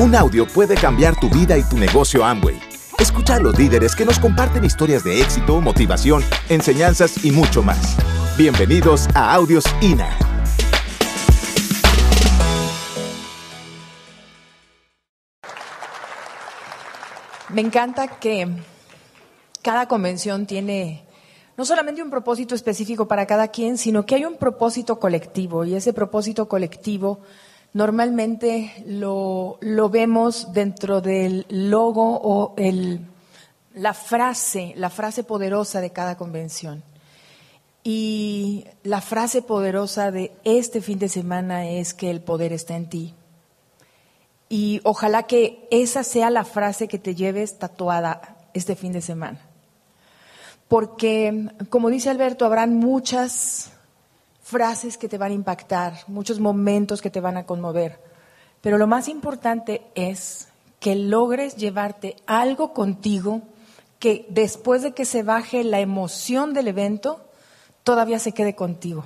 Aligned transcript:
Un 0.00 0.14
audio 0.14 0.46
puede 0.46 0.76
cambiar 0.76 1.18
tu 1.18 1.28
vida 1.28 1.58
y 1.58 1.64
tu 1.64 1.76
negocio 1.76 2.24
Amway. 2.24 2.56
Escucha 3.00 3.34
a 3.34 3.40
los 3.40 3.58
líderes 3.58 3.96
que 3.96 4.04
nos 4.04 4.20
comparten 4.20 4.64
historias 4.64 5.02
de 5.02 5.20
éxito, 5.20 5.60
motivación, 5.60 6.22
enseñanzas 6.48 7.24
y 7.24 7.32
mucho 7.32 7.64
más. 7.64 7.96
Bienvenidos 8.36 9.08
a 9.16 9.34
Audios 9.34 9.64
INA. 9.80 10.16
Me 17.48 17.60
encanta 17.60 18.06
que 18.06 18.46
cada 19.62 19.88
convención 19.88 20.46
tiene 20.46 21.04
no 21.56 21.64
solamente 21.64 22.04
un 22.04 22.10
propósito 22.10 22.54
específico 22.54 23.08
para 23.08 23.26
cada 23.26 23.48
quien, 23.48 23.76
sino 23.76 24.06
que 24.06 24.14
hay 24.14 24.24
un 24.24 24.36
propósito 24.36 25.00
colectivo 25.00 25.64
y 25.64 25.74
ese 25.74 25.92
propósito 25.92 26.46
colectivo 26.46 27.18
normalmente 27.72 28.82
lo, 28.86 29.58
vemos 29.90 30.52
dentro 30.52 31.00
del 31.00 31.46
logo 31.48 32.18
o 32.22 32.54
el, 32.56 33.06
la 33.74 33.94
frase, 33.94 34.72
la 34.76 34.90
frase 34.90 35.24
poderosa 35.24 35.80
de 35.80 35.90
cada 35.90 36.16
convención. 36.16 36.82
Y 37.84 38.66
la 38.82 39.00
frase 39.00 39.40
poderosa 39.40 40.10
de 40.10 40.32
este 40.44 40.80
fin 40.80 40.98
de 40.98 41.08
semana 41.08 41.68
es 41.68 41.94
que 41.94 42.10
el 42.10 42.20
poder 42.20 42.52
está 42.52 42.76
en 42.76 42.88
ti. 42.88 43.14
Y 44.48 44.80
ojalá 44.84 45.24
que 45.24 45.66
esa 45.70 46.04
sea 46.04 46.30
la 46.30 46.44
frase 46.44 46.88
que 46.88 46.98
te 46.98 47.14
lleves 47.14 47.58
tatuada 47.58 48.36
este 48.54 48.76
fin 48.76 48.92
de 48.92 49.00
semana. 49.00 49.40
Porque, 50.68 51.50
como 51.70 51.88
dice 51.88 52.10
Alberto, 52.10 52.44
habrán 52.44 52.74
muchas 52.74 53.72
frases 54.48 54.96
que 54.96 55.10
te 55.10 55.18
van 55.18 55.30
a 55.30 55.34
impactar, 55.34 55.92
muchos 56.06 56.40
momentos 56.40 57.02
que 57.02 57.10
te 57.10 57.20
van 57.20 57.36
a 57.36 57.44
conmover. 57.44 58.00
Pero 58.62 58.78
lo 58.78 58.86
más 58.86 59.08
importante 59.08 59.82
es 59.94 60.48
que 60.80 60.94
logres 60.94 61.56
llevarte 61.56 62.16
algo 62.26 62.72
contigo 62.72 63.42
que 63.98 64.24
después 64.30 64.80
de 64.80 64.92
que 64.92 65.04
se 65.04 65.22
baje 65.22 65.64
la 65.64 65.80
emoción 65.80 66.54
del 66.54 66.68
evento, 66.68 67.20
todavía 67.84 68.18
se 68.18 68.32
quede 68.32 68.54
contigo. 68.54 69.04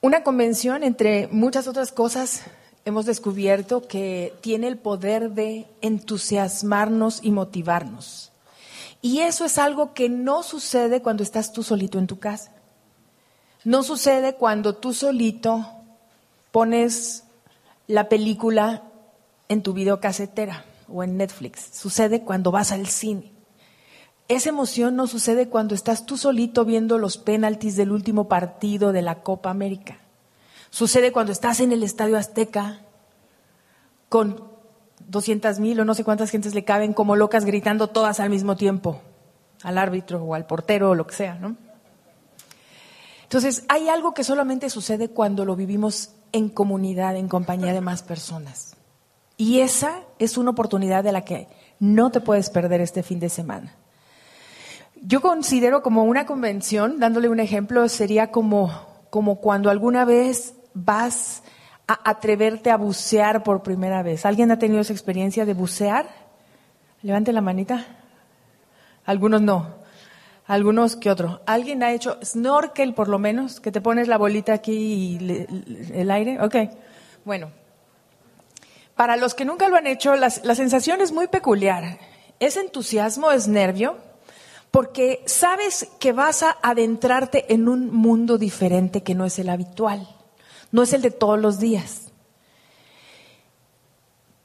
Una 0.00 0.22
convención, 0.22 0.84
entre 0.84 1.26
muchas 1.32 1.66
otras 1.66 1.90
cosas, 1.90 2.42
hemos 2.84 3.04
descubierto 3.04 3.88
que 3.88 4.32
tiene 4.42 4.68
el 4.68 4.78
poder 4.78 5.32
de 5.32 5.66
entusiasmarnos 5.80 7.18
y 7.24 7.32
motivarnos. 7.32 8.30
Y 9.02 9.20
eso 9.20 9.44
es 9.44 9.58
algo 9.58 9.92
que 9.92 10.08
no 10.08 10.44
sucede 10.44 11.02
cuando 11.02 11.24
estás 11.24 11.52
tú 11.52 11.64
solito 11.64 11.98
en 11.98 12.06
tu 12.06 12.20
casa. 12.20 12.52
No 13.68 13.82
sucede 13.82 14.34
cuando 14.34 14.76
tú 14.76 14.94
solito 14.94 15.62
pones 16.52 17.24
la 17.86 18.08
película 18.08 18.84
en 19.50 19.62
tu 19.62 19.74
videocasetera 19.74 20.64
o 20.90 21.02
en 21.02 21.18
Netflix. 21.18 21.68
Sucede 21.74 22.22
cuando 22.22 22.50
vas 22.50 22.72
al 22.72 22.86
cine. 22.86 23.30
Esa 24.26 24.48
emoción 24.48 24.96
no 24.96 25.06
sucede 25.06 25.50
cuando 25.50 25.74
estás 25.74 26.06
tú 26.06 26.16
solito 26.16 26.64
viendo 26.64 26.96
los 26.96 27.18
penaltis 27.18 27.76
del 27.76 27.92
último 27.92 28.26
partido 28.26 28.92
de 28.92 29.02
la 29.02 29.22
Copa 29.22 29.50
América. 29.50 29.98
Sucede 30.70 31.12
cuando 31.12 31.32
estás 31.32 31.60
en 31.60 31.70
el 31.70 31.82
Estadio 31.82 32.16
Azteca 32.16 32.80
con 34.08 34.44
200 35.08 35.60
mil 35.60 35.78
o 35.78 35.84
no 35.84 35.92
sé 35.92 36.04
cuántas 36.04 36.30
gentes 36.30 36.54
le 36.54 36.64
caben 36.64 36.94
como 36.94 37.16
locas 37.16 37.44
gritando 37.44 37.88
todas 37.88 38.18
al 38.18 38.30
mismo 38.30 38.56
tiempo 38.56 39.02
al 39.62 39.76
árbitro 39.76 40.22
o 40.22 40.34
al 40.34 40.46
portero 40.46 40.88
o 40.88 40.94
lo 40.94 41.06
que 41.06 41.14
sea, 41.14 41.34
¿no? 41.34 41.67
Entonces, 43.28 43.64
hay 43.68 43.90
algo 43.90 44.14
que 44.14 44.24
solamente 44.24 44.70
sucede 44.70 45.10
cuando 45.10 45.44
lo 45.44 45.54
vivimos 45.54 46.12
en 46.32 46.48
comunidad, 46.48 47.14
en 47.14 47.28
compañía 47.28 47.74
de 47.74 47.82
más 47.82 48.02
personas. 48.02 48.74
Y 49.36 49.60
esa 49.60 50.00
es 50.18 50.38
una 50.38 50.52
oportunidad 50.52 51.04
de 51.04 51.12
la 51.12 51.26
que 51.26 51.46
no 51.78 52.10
te 52.10 52.22
puedes 52.22 52.48
perder 52.48 52.80
este 52.80 53.02
fin 53.02 53.20
de 53.20 53.28
semana. 53.28 53.74
Yo 55.02 55.20
considero 55.20 55.82
como 55.82 56.04
una 56.04 56.24
convención, 56.24 56.98
dándole 57.00 57.28
un 57.28 57.38
ejemplo, 57.38 57.86
sería 57.90 58.30
como, 58.30 58.72
como 59.10 59.36
cuando 59.42 59.68
alguna 59.68 60.06
vez 60.06 60.54
vas 60.72 61.42
a 61.86 62.00
atreverte 62.08 62.70
a 62.70 62.78
bucear 62.78 63.42
por 63.42 63.62
primera 63.62 64.02
vez. 64.02 64.24
¿Alguien 64.24 64.50
ha 64.52 64.58
tenido 64.58 64.80
esa 64.80 64.94
experiencia 64.94 65.44
de 65.44 65.52
bucear? 65.52 66.08
Levante 67.02 67.34
la 67.34 67.42
manita. 67.42 67.84
Algunos 69.04 69.42
no 69.42 69.77
algunos 70.48 70.96
que 70.96 71.10
otro. 71.10 71.42
¿Alguien 71.46 71.82
ha 71.82 71.92
hecho 71.92 72.18
snorkel 72.24 72.94
por 72.94 73.08
lo 73.08 73.18
menos? 73.18 73.60
Que 73.60 73.70
te 73.70 73.82
pones 73.82 74.08
la 74.08 74.16
bolita 74.16 74.54
aquí 74.54 75.18
y 75.20 75.46
el 75.92 76.10
aire. 76.10 76.40
Ok. 76.40 76.56
Bueno. 77.24 77.52
Para 78.96 79.16
los 79.16 79.34
que 79.34 79.44
nunca 79.44 79.68
lo 79.68 79.76
han 79.76 79.86
hecho, 79.86 80.16
la 80.16 80.30
sensación 80.30 81.00
es 81.00 81.12
muy 81.12 81.28
peculiar. 81.28 81.98
Es 82.40 82.56
entusiasmo, 82.56 83.30
es 83.30 83.46
nervio, 83.46 83.96
porque 84.72 85.22
sabes 85.26 85.88
que 86.00 86.12
vas 86.12 86.42
a 86.42 86.56
adentrarte 86.62 87.52
en 87.52 87.68
un 87.68 87.94
mundo 87.94 88.38
diferente 88.38 89.02
que 89.02 89.14
no 89.14 89.24
es 89.24 89.38
el 89.38 89.50
habitual, 89.50 90.08
no 90.72 90.82
es 90.82 90.92
el 90.94 91.02
de 91.02 91.10
todos 91.10 91.38
los 91.38 91.60
días. 91.60 92.10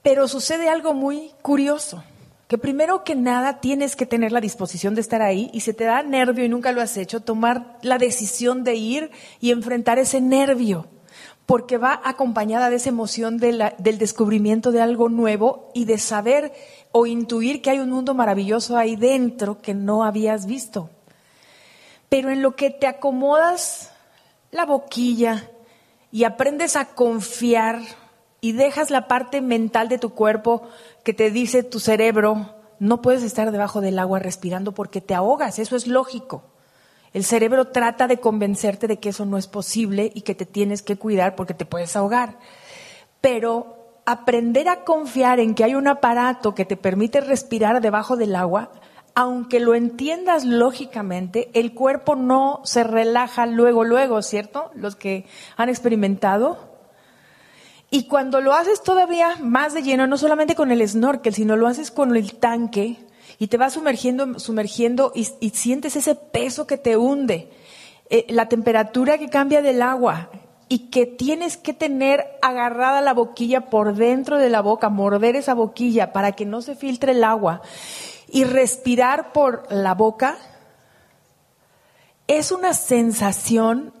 Pero 0.02 0.28
sucede 0.28 0.68
algo 0.68 0.92
muy 0.92 1.32
curioso 1.42 2.04
que 2.54 2.58
primero 2.58 3.02
que 3.02 3.16
nada 3.16 3.58
tienes 3.58 3.96
que 3.96 4.06
tener 4.06 4.30
la 4.30 4.40
disposición 4.40 4.94
de 4.94 5.00
estar 5.00 5.22
ahí 5.22 5.50
y 5.52 5.62
se 5.62 5.74
te 5.74 5.82
da 5.82 6.04
nervio 6.04 6.44
y 6.44 6.48
nunca 6.48 6.70
lo 6.70 6.80
has 6.82 6.96
hecho, 6.96 7.18
tomar 7.18 7.80
la 7.82 7.98
decisión 7.98 8.62
de 8.62 8.76
ir 8.76 9.10
y 9.40 9.50
enfrentar 9.50 9.98
ese 9.98 10.20
nervio, 10.20 10.86
porque 11.46 11.78
va 11.78 12.00
acompañada 12.04 12.70
de 12.70 12.76
esa 12.76 12.90
emoción 12.90 13.38
del 13.38 13.98
descubrimiento 13.98 14.70
de 14.70 14.80
algo 14.80 15.08
nuevo 15.08 15.72
y 15.74 15.84
de 15.84 15.98
saber 15.98 16.52
o 16.92 17.06
intuir 17.06 17.60
que 17.60 17.70
hay 17.70 17.80
un 17.80 17.90
mundo 17.90 18.14
maravilloso 18.14 18.76
ahí 18.76 18.94
dentro 18.94 19.60
que 19.60 19.74
no 19.74 20.04
habías 20.04 20.46
visto. 20.46 20.90
Pero 22.08 22.30
en 22.30 22.40
lo 22.40 22.54
que 22.54 22.70
te 22.70 22.86
acomodas 22.86 23.90
la 24.52 24.64
boquilla 24.64 25.50
y 26.12 26.22
aprendes 26.22 26.76
a 26.76 26.84
confiar 26.94 27.80
y 28.40 28.52
dejas 28.52 28.90
la 28.90 29.08
parte 29.08 29.40
mental 29.40 29.88
de 29.88 29.98
tu 29.98 30.10
cuerpo 30.10 30.68
que 31.04 31.14
te 31.14 31.30
dice 31.30 31.62
tu 31.62 31.80
cerebro, 31.80 32.54
no 32.80 33.02
puedes 33.02 33.22
estar 33.22 33.52
debajo 33.52 33.80
del 33.80 33.98
agua 33.98 34.18
respirando 34.18 34.72
porque 34.72 35.00
te 35.00 35.14
ahogas, 35.14 35.58
eso 35.58 35.76
es 35.76 35.86
lógico. 35.86 36.44
El 37.12 37.24
cerebro 37.24 37.68
trata 37.68 38.08
de 38.08 38.18
convencerte 38.18 38.88
de 38.88 38.98
que 38.98 39.10
eso 39.10 39.24
no 39.24 39.38
es 39.38 39.46
posible 39.46 40.10
y 40.14 40.22
que 40.22 40.34
te 40.34 40.46
tienes 40.46 40.82
que 40.82 40.96
cuidar 40.96 41.36
porque 41.36 41.54
te 41.54 41.64
puedes 41.64 41.94
ahogar. 41.94 42.38
Pero 43.20 44.00
aprender 44.04 44.68
a 44.68 44.82
confiar 44.82 45.38
en 45.38 45.54
que 45.54 45.62
hay 45.62 45.76
un 45.76 45.86
aparato 45.86 46.54
que 46.54 46.64
te 46.64 46.76
permite 46.76 47.20
respirar 47.20 47.80
debajo 47.80 48.16
del 48.16 48.34
agua, 48.34 48.72
aunque 49.14 49.60
lo 49.60 49.76
entiendas 49.76 50.44
lógicamente, 50.44 51.50
el 51.54 51.72
cuerpo 51.72 52.16
no 52.16 52.60
se 52.64 52.82
relaja 52.82 53.46
luego, 53.46 53.84
luego, 53.84 54.20
¿cierto? 54.22 54.70
Los 54.74 54.96
que 54.96 55.26
han 55.56 55.68
experimentado, 55.68 56.73
y 57.90 58.08
cuando 58.08 58.40
lo 58.40 58.54
haces 58.54 58.82
todavía 58.82 59.36
más 59.40 59.74
de 59.74 59.82
lleno, 59.82 60.06
no 60.06 60.16
solamente 60.16 60.54
con 60.54 60.70
el 60.70 60.86
snorkel, 60.86 61.34
sino 61.34 61.56
lo 61.56 61.68
haces 61.68 61.90
con 61.90 62.16
el 62.16 62.34
tanque 62.34 62.98
y 63.38 63.48
te 63.48 63.56
vas 63.56 63.74
sumergiendo, 63.74 64.38
sumergiendo 64.38 65.12
y, 65.14 65.24
sientes 65.50 65.96
ese 65.96 66.14
peso 66.14 66.66
que 66.66 66.78
te 66.78 66.96
hunde, 66.96 67.50
eh, 68.10 68.26
la 68.28 68.48
temperatura 68.48 69.18
que 69.18 69.28
cambia 69.28 69.62
del 69.62 69.82
agua 69.82 70.30
y 70.68 70.90
que 70.90 71.06
tienes 71.06 71.56
que 71.56 71.72
tener 71.72 72.24
agarrada 72.42 73.00
la 73.00 73.14
boquilla 73.14 73.70
por 73.70 73.94
dentro 73.94 74.38
de 74.38 74.50
la 74.50 74.60
boca, 74.60 74.88
morder 74.88 75.36
esa 75.36 75.54
boquilla 75.54 76.12
para 76.12 76.32
que 76.32 76.46
no 76.46 76.62
se 76.62 76.74
filtre 76.74 77.12
el 77.12 77.22
agua 77.22 77.62
y 78.28 78.44
respirar 78.44 79.32
por 79.32 79.70
la 79.70 79.94
boca, 79.94 80.38
es 82.26 82.50
una 82.50 82.74
sensación 82.74 83.92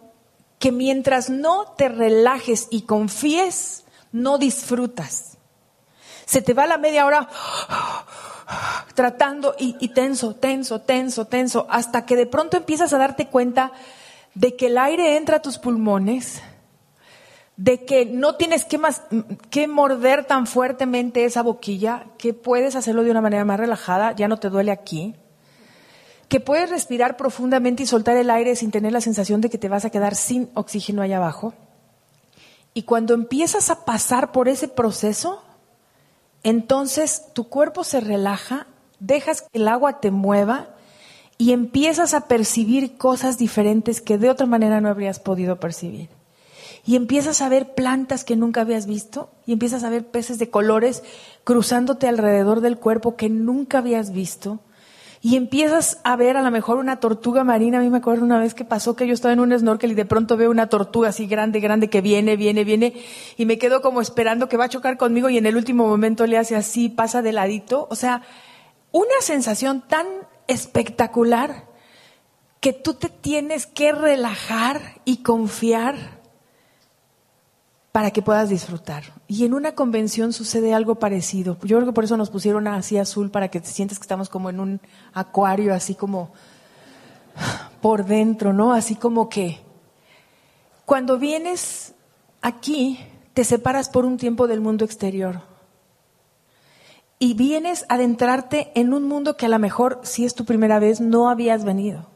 que 0.64 0.72
mientras 0.72 1.28
no 1.28 1.74
te 1.76 1.90
relajes 1.90 2.68
y 2.70 2.86
confíes 2.86 3.84
no 4.12 4.38
disfrutas. 4.38 5.36
Se 6.24 6.40
te 6.40 6.54
va 6.54 6.66
la 6.66 6.78
media 6.78 7.04
hora 7.04 7.28
tratando 8.94 9.54
y, 9.58 9.88
tenso, 9.90 10.36
tenso, 10.36 10.80
tenso, 10.80 11.26
tenso, 11.26 11.66
hasta 11.68 12.06
que 12.06 12.16
de 12.16 12.24
pronto 12.24 12.56
empiezas 12.56 12.94
a 12.94 12.98
darte 12.98 13.26
cuenta 13.26 13.72
de 14.32 14.56
que 14.56 14.68
el 14.68 14.78
aire 14.78 15.18
entra 15.18 15.36
a 15.36 15.42
tus 15.42 15.58
pulmones, 15.58 16.40
de 17.58 17.84
que 17.84 18.06
no 18.06 18.36
tienes 18.36 18.64
que, 18.64 18.78
más, 18.78 19.02
que 19.50 19.68
morder 19.68 20.24
tan 20.24 20.46
fuertemente 20.46 21.26
esa 21.26 21.42
boquilla, 21.42 22.06
que 22.16 22.32
puedes 22.32 22.74
hacerlo 22.74 23.04
de 23.04 23.10
una 23.10 23.20
manera 23.20 23.44
más 23.44 23.60
relajada, 23.60 24.12
ya 24.12 24.28
no 24.28 24.38
te 24.38 24.48
duele 24.48 24.72
aquí, 24.72 25.14
que 26.28 26.40
puedes 26.40 26.70
respirar 26.70 27.16
profundamente 27.16 27.82
y 27.82 27.86
soltar 27.86 28.16
el 28.16 28.30
aire 28.30 28.56
sin 28.56 28.70
tener 28.70 28.92
la 28.92 29.00
sensación 29.00 29.40
de 29.40 29.50
que 29.50 29.58
te 29.58 29.68
vas 29.68 29.84
a 29.84 29.90
quedar 29.90 30.14
sin 30.14 30.50
oxígeno 30.54 31.02
allá 31.02 31.18
abajo. 31.18 31.54
Y 32.72 32.82
cuando 32.82 33.14
empiezas 33.14 33.70
a 33.70 33.84
pasar 33.84 34.32
por 34.32 34.48
ese 34.48 34.68
proceso, 34.68 35.42
entonces 36.42 37.26
tu 37.32 37.48
cuerpo 37.48 37.84
se 37.84 38.00
relaja, 38.00 38.66
dejas 38.98 39.42
que 39.42 39.58
el 39.58 39.68
agua 39.68 40.00
te 40.00 40.10
mueva 40.10 40.68
y 41.38 41.52
empiezas 41.52 42.14
a 42.14 42.26
percibir 42.26 42.96
cosas 42.96 43.38
diferentes 43.38 44.00
que 44.00 44.18
de 44.18 44.30
otra 44.30 44.46
manera 44.46 44.80
no 44.80 44.88
habrías 44.88 45.20
podido 45.20 45.60
percibir. 45.60 46.08
y 46.86 46.96
empiezas 46.96 47.40
a 47.40 47.48
ver 47.48 47.74
plantas 47.74 48.24
que 48.24 48.36
nunca 48.36 48.60
habías 48.60 48.84
visto 48.86 49.30
y 49.46 49.52
empiezas 49.52 49.84
a 49.84 49.88
ver 49.88 50.06
peces 50.06 50.38
de 50.38 50.50
colores 50.50 51.02
cruzándote 51.42 52.08
alrededor 52.08 52.60
del 52.60 52.76
cuerpo 52.76 53.16
que 53.16 53.30
nunca 53.30 53.78
habías 53.78 54.12
visto 54.12 54.60
y 55.24 55.36
empiezas 55.36 56.00
a 56.04 56.16
ver 56.16 56.36
a 56.36 56.42
lo 56.42 56.50
mejor 56.50 56.76
una 56.76 57.00
tortuga 57.00 57.44
marina. 57.44 57.78
A 57.78 57.80
mí 57.80 57.88
me 57.88 57.96
acuerdo 57.96 58.26
una 58.26 58.38
vez 58.38 58.52
que 58.52 58.66
pasó 58.66 58.94
que 58.94 59.06
yo 59.06 59.14
estaba 59.14 59.32
en 59.32 59.40
un 59.40 59.58
snorkel 59.58 59.92
y 59.92 59.94
de 59.94 60.04
pronto 60.04 60.36
veo 60.36 60.50
una 60.50 60.68
tortuga 60.68 61.08
así 61.08 61.26
grande, 61.26 61.60
grande 61.60 61.88
que 61.88 62.02
viene, 62.02 62.36
viene, 62.36 62.62
viene 62.62 62.92
y 63.38 63.46
me 63.46 63.56
quedo 63.56 63.80
como 63.80 64.02
esperando 64.02 64.50
que 64.50 64.58
va 64.58 64.66
a 64.66 64.68
chocar 64.68 64.98
conmigo 64.98 65.30
y 65.30 65.38
en 65.38 65.46
el 65.46 65.56
último 65.56 65.88
momento 65.88 66.26
le 66.26 66.36
hace 66.36 66.56
así, 66.56 66.90
pasa 66.90 67.22
de 67.22 67.32
ladito. 67.32 67.88
O 67.90 67.96
sea, 67.96 68.20
una 68.92 69.14
sensación 69.22 69.82
tan 69.88 70.06
espectacular 70.46 71.68
que 72.60 72.74
tú 72.74 72.92
te 72.92 73.08
tienes 73.08 73.64
que 73.64 73.92
relajar 73.92 75.00
y 75.06 75.22
confiar 75.22 76.13
para 77.94 78.10
que 78.10 78.22
puedas 78.22 78.48
disfrutar. 78.48 79.04
Y 79.28 79.44
en 79.44 79.54
una 79.54 79.76
convención 79.76 80.32
sucede 80.32 80.74
algo 80.74 80.96
parecido. 80.96 81.56
Yo 81.62 81.76
creo 81.76 81.86
que 81.86 81.92
por 81.92 82.02
eso 82.02 82.16
nos 82.16 82.28
pusieron 82.28 82.66
así 82.66 82.98
azul 82.98 83.30
para 83.30 83.52
que 83.52 83.60
te 83.60 83.68
sientes 83.68 84.00
que 84.00 84.02
estamos 84.02 84.28
como 84.28 84.50
en 84.50 84.58
un 84.58 84.80
acuario, 85.12 85.72
así 85.72 85.94
como 85.94 86.32
por 87.80 88.04
dentro, 88.04 88.52
¿no? 88.52 88.72
Así 88.72 88.96
como 88.96 89.28
que 89.28 89.60
cuando 90.84 91.20
vienes 91.20 91.94
aquí, 92.42 92.98
te 93.32 93.44
separas 93.44 93.88
por 93.88 94.04
un 94.04 94.16
tiempo 94.16 94.48
del 94.48 94.60
mundo 94.60 94.84
exterior. 94.84 95.42
Y 97.20 97.34
vienes 97.34 97.86
a 97.88 97.94
adentrarte 97.94 98.72
en 98.74 98.92
un 98.92 99.04
mundo 99.04 99.36
que 99.36 99.46
a 99.46 99.50
lo 99.50 99.60
mejor, 99.60 100.00
si 100.02 100.24
es 100.24 100.34
tu 100.34 100.44
primera 100.44 100.80
vez, 100.80 101.00
no 101.00 101.30
habías 101.30 101.64
venido 101.64 102.08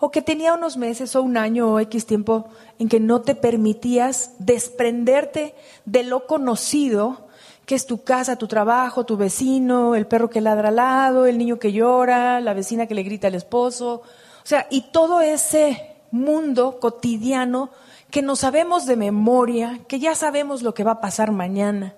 o 0.00 0.10
que 0.10 0.22
tenía 0.22 0.54
unos 0.54 0.76
meses 0.76 1.14
o 1.16 1.22
un 1.22 1.36
año 1.36 1.72
o 1.72 1.80
X 1.80 2.06
tiempo 2.06 2.48
en 2.78 2.88
que 2.88 3.00
no 3.00 3.22
te 3.22 3.34
permitías 3.34 4.32
desprenderte 4.38 5.54
de 5.84 6.02
lo 6.02 6.26
conocido, 6.26 7.26
que 7.66 7.74
es 7.74 7.86
tu 7.86 8.02
casa, 8.02 8.36
tu 8.36 8.48
trabajo, 8.48 9.04
tu 9.04 9.16
vecino, 9.16 9.94
el 9.94 10.06
perro 10.06 10.30
que 10.30 10.40
ladra 10.40 10.68
al 10.68 10.76
lado, 10.76 11.26
el 11.26 11.38
niño 11.38 11.58
que 11.58 11.72
llora, 11.72 12.40
la 12.40 12.54
vecina 12.54 12.86
que 12.86 12.94
le 12.94 13.02
grita 13.02 13.28
al 13.28 13.34
esposo, 13.34 14.02
o 14.44 14.46
sea, 14.46 14.66
y 14.70 14.82
todo 14.92 15.20
ese 15.20 15.96
mundo 16.10 16.78
cotidiano 16.78 17.70
que 18.10 18.22
no 18.22 18.36
sabemos 18.36 18.86
de 18.86 18.96
memoria, 18.96 19.80
que 19.88 19.98
ya 19.98 20.14
sabemos 20.14 20.62
lo 20.62 20.74
que 20.74 20.84
va 20.84 20.92
a 20.92 21.00
pasar 21.00 21.32
mañana. 21.32 21.94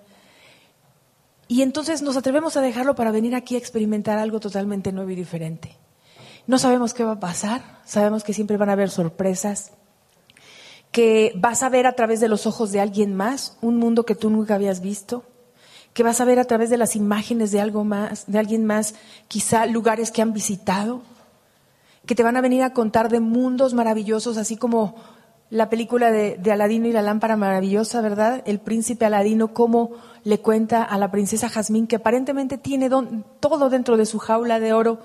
Y 1.49 1.63
entonces 1.63 2.03
nos 2.03 2.17
atrevemos 2.17 2.57
a 2.57 2.61
dejarlo 2.61 2.95
para 2.95 3.11
venir 3.11 3.35
aquí 3.35 3.55
a 3.55 3.59
experimentar 3.59 4.19
algo 4.19 4.41
totalmente 4.41 4.93
nuevo 4.93 5.11
y 5.11 5.15
diferente. 5.15 5.77
No 6.47 6.59
sabemos 6.59 6.95
qué 6.95 7.05
va 7.05 7.13
a 7.13 7.21
pasar, 7.21 7.63
sabemos 7.85 8.23
que 8.23 8.33
siempre 8.33 8.57
van 8.57 8.69
a 8.69 8.73
haber 8.73 8.91
sorpresas, 8.91 9.73
que 10.93 11.33
vas 11.37 11.63
a 11.63 11.69
ver 11.69 11.87
a 11.87 11.95
través 11.95 12.21
de 12.21 12.29
los 12.29 12.47
ojos 12.47 12.73
de 12.73 12.81
alguien 12.81 13.15
más 13.15 13.59
un 13.61 13.77
mundo 13.77 14.07
que 14.07 14.15
tú 14.15 14.31
nunca 14.31 14.55
habías 14.55 14.81
visto, 14.81 15.25
que 15.93 16.03
vas 16.03 16.21
a 16.21 16.25
ver 16.25 16.39
a 16.39 16.45
través 16.45 16.71
de 16.71 16.77
las 16.77 16.95
imágenes 16.95 17.51
de 17.51 17.61
algo 17.61 17.85
más, 17.85 18.25
de 18.27 18.39
alguien 18.39 18.65
más, 18.65 18.95
quizá 19.29 19.67
lugares 19.67 20.11
que 20.11 20.23
han 20.23 20.33
visitado, 20.33 21.03
que 22.07 22.15
te 22.15 22.23
van 22.23 22.37
a 22.37 22.41
venir 22.41 22.63
a 22.63 22.73
contar 22.73 23.09
de 23.09 23.21
mundos 23.21 23.75
maravillosos, 23.75 24.37
así 24.37 24.57
como 24.57 24.95
la 25.51 25.71
película 25.71 26.11
de, 26.11 26.39
Aladino 26.51 26.87
y 26.87 26.93
la 26.93 27.03
lámpara 27.03 27.37
maravillosa, 27.37 28.01
¿verdad? 28.01 28.43
El 28.47 28.59
príncipe 28.59 29.05
Aladino, 29.05 29.53
cómo 29.53 29.93
le 30.25 30.41
cuenta 30.41 30.83
a 30.83 30.99
la 30.99 31.11
princesa 31.11 31.49
Jazmín 31.49 31.87
que 31.87 31.97
aparentemente 31.97 32.59
tiene 32.59 32.91
todo 33.41 33.69
dentro 33.71 33.97
de 33.97 34.07
su 34.07 34.19
jaula 34.19 34.61
de 34.61 34.73
oro, 34.73 35.01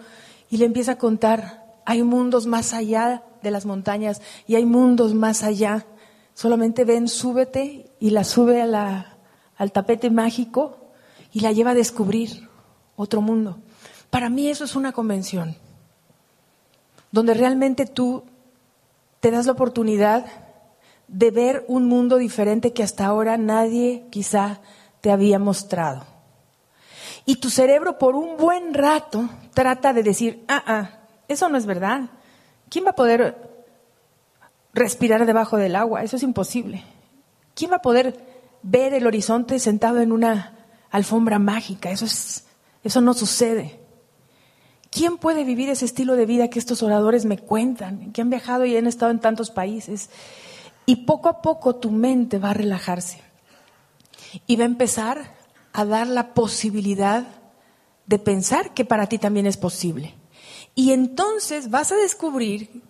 y 0.51 0.57
le 0.57 0.65
empieza 0.65 0.92
a 0.92 0.98
contar, 0.98 1.65
hay 1.86 2.03
mundos 2.03 2.45
más 2.45 2.74
allá 2.74 3.24
de 3.42 3.51
las 3.51 3.65
montañas 3.65 4.21
y 4.45 4.56
hay 4.56 4.65
mundos 4.65 5.15
más 5.15 5.44
allá. 5.44 5.88
Solamente 6.33 6.83
ven, 6.83 7.07
súbete 7.07 7.89
y 8.01 8.09
la 8.09 8.25
sube 8.25 8.62
al 8.62 9.71
tapete 9.71 10.12
mágico 10.12 10.92
y 11.31 11.39
la 11.39 11.53
lleva 11.53 11.71
a 11.71 11.75
descubrir 11.75 12.50
otro 12.98 13.21
mundo. 13.21 13.59
Para 14.09 14.30
mí 14.30 14.50
eso 14.50 14.65
es 14.65 14.75
una 14.75 14.92
convención, 14.92 15.56
donde 17.13 17.33
realmente 17.33 17.86
tú 17.86 18.24
te 19.21 19.31
das 19.31 19.45
la 19.45 19.53
oportunidad 19.53 20.25
de 21.07 21.31
ver 21.31 21.63
un 21.69 21.88
mundo 21.88 22.18
diferente 22.18 22.74
que 22.74 22.83
hasta 22.83 23.06
ahora 23.06 23.38
nadie 23.38 24.03
quizá 24.09 24.59
te 25.00 25.12
había 25.12 25.39
mostrado. 25.39 26.11
Y 27.26 27.36
tu 27.36 27.50
cerebro 27.50 27.98
por 27.98 28.16
un 28.16 28.38
buen 28.38 28.74
rato 28.74 29.30
trata 29.54 29.94
de 29.94 30.04
decir, 30.04 30.44
ah, 30.48 30.64
ah, 30.66 30.90
eso 31.28 31.50
no 31.50 31.58
es 31.58 31.66
verdad. 31.66 32.10
¿Quién 32.70 32.86
va 32.86 32.92
a 32.92 32.96
poder 32.96 33.36
respirar 34.74 35.26
debajo 35.26 35.58
del 35.58 35.76
agua? 35.76 36.04
Eso 36.04 36.16
es 36.16 36.24
imposible. 36.24 36.84
¿Quién 37.54 37.72
va 37.72 37.78
a 37.78 37.82
poder 37.82 38.18
ver 38.64 38.94
el 38.94 39.06
horizonte 39.06 39.60
sentado 39.60 40.02
en 40.02 40.12
una 40.12 40.58
alfombra 40.90 41.38
mágica? 41.40 41.92
Eso, 41.92 42.06
es, 42.06 42.46
eso 42.84 43.02
no 43.02 43.14
sucede. 43.14 43.80
¿Quién 44.90 45.18
puede 45.18 45.44
vivir 45.44 45.70
ese 45.70 45.86
estilo 45.86 46.16
de 46.16 46.26
vida 46.26 46.50
que 46.50 46.60
estos 46.60 46.84
oradores 46.84 47.26
me 47.26 47.38
cuentan, 47.38 48.12
que 48.12 48.22
han 48.22 48.30
viajado 48.30 48.66
y 48.66 48.76
han 48.76 48.88
estado 48.88 49.12
en 49.12 49.20
tantos 49.20 49.52
países? 49.52 50.10
Y 50.86 51.06
poco 51.06 51.30
a 51.30 51.42
poco 51.42 51.76
tu 51.76 51.92
mente 51.92 52.40
va 52.40 52.50
a 52.50 52.54
relajarse 52.54 53.22
y 54.48 54.56
va 54.56 54.64
a 54.64 54.66
empezar 54.66 55.41
a 55.74 55.86
dar 55.86 56.08
la 56.08 56.34
posibilidad 56.34 57.26
de 58.06 58.20
pensar 58.20 58.74
que 58.74 58.86
para 58.86 59.08
ti 59.08 59.18
también 59.18 59.46
es 59.46 59.58
posible. 59.58 60.16
Y 60.76 60.92
entonces 60.92 61.70
vas 61.70 61.92
a 61.92 61.96
descubrir 61.96 62.82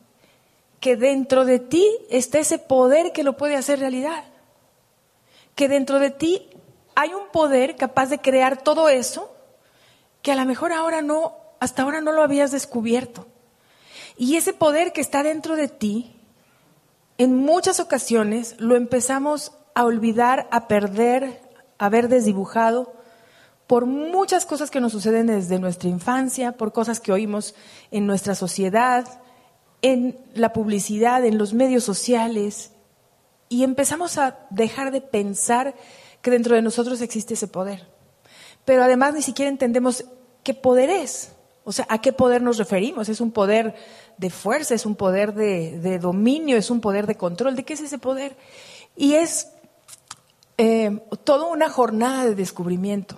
que 0.80 0.95
dentro 0.95 1.45
de 1.45 1.60
ti 1.60 1.88
está 2.10 2.39
ese 2.39 2.57
poder 2.57 3.12
que 3.12 3.24
lo 3.24 3.38
puede 3.38 3.56
hacer 3.56 3.80
realidad. 3.80 4.24
Que 5.56 5.68
dentro 5.68 6.00
de 6.00 6.10
ti 6.10 6.50
hay 6.95 7.13
un 7.13 7.30
poder 7.31 7.75
capaz 7.75 8.07
de 8.07 8.19
crear 8.19 8.62
todo 8.62 8.89
eso 8.89 9.31
que 10.22 10.31
a 10.31 10.36
lo 10.36 10.45
mejor 10.45 10.72
ahora 10.72 11.01
no, 11.01 11.36
hasta 11.60 11.83
ahora 11.83 12.01
no 12.01 12.12
lo 12.12 12.24
habías 12.24 12.51
descubierto. 12.51 13.28
Y 14.18 14.36
ese 14.36 14.54
poder 14.54 14.94
que 14.94 15.01
está 15.01 15.24
dentro 15.24 15.56
de 15.56 15.68
ti, 15.68 16.16
en 17.18 17.36
muchas 17.36 17.80
ocasiones 17.80 18.56
lo 18.60 18.75
empezamos 18.75 19.54
a 19.74 19.86
olvidar, 19.86 20.48
a 20.51 20.68
perder, 20.68 21.40
haber 21.81 22.10
desdibujado 22.10 22.94
por 23.66 23.88
muchas 23.88 24.45
cosas 24.45 24.69
que 24.69 24.80
nos 24.80 24.92
suceden 24.92 25.28
desde 25.28 25.57
nuestra 25.57 25.89
infancia, 25.89 26.51
por 26.51 26.74
cosas 26.74 27.00
que 27.00 27.12
oímos 27.12 27.56
en 27.89 28.06
nuestra 28.06 28.36
sociedad, 28.36 29.07
en 29.81 30.16
la 30.36 30.54
publicidad, 30.54 31.25
en 31.25 31.39
los 31.39 31.54
medios 31.54 31.83
sociales, 31.83 32.72
y 33.50 33.63
empezamos 33.63 34.19
a 34.19 34.38
dejar 34.51 34.92
de 34.92 35.01
pensar 35.01 35.74
que 36.21 36.30
dentro 36.30 36.56
de 36.56 36.61
nosotros 36.61 37.02
existe 37.02 37.33
ese 37.33 37.47
poder. 37.47 37.88
Pero 38.64 38.83
además 38.83 39.16
ni 39.16 39.23
siquiera 39.23 39.50
entendemos 39.50 40.06
qué 40.44 40.54
poder 40.54 40.92
es, 40.92 41.31
o 41.64 41.71
sea, 41.71 41.88
a 41.90 42.00
qué 42.00 42.14
poder 42.14 42.44
nos 42.44 42.59
referimos. 42.59 43.09
Es 43.09 43.21
un 43.21 43.31
poder 43.31 43.73
de 44.18 44.30
fuerza, 44.30 44.76
es 44.76 44.85
un 44.85 44.95
poder 44.95 45.33
de, 45.33 45.80
de 45.80 45.97
dominio, 45.97 46.57
es 46.57 46.69
un 46.69 46.80
poder 46.80 47.07
de 47.07 47.16
control. 47.16 47.56
¿De 47.56 47.64
qué 47.64 47.73
es 47.73 47.81
ese 47.81 47.97
poder? 47.97 48.38
Y 48.95 49.14
es 49.14 49.47
eh, 50.63 51.01
toda 51.23 51.47
una 51.47 51.71
jornada 51.71 52.23
de 52.23 52.35
descubrimiento. 52.35 53.18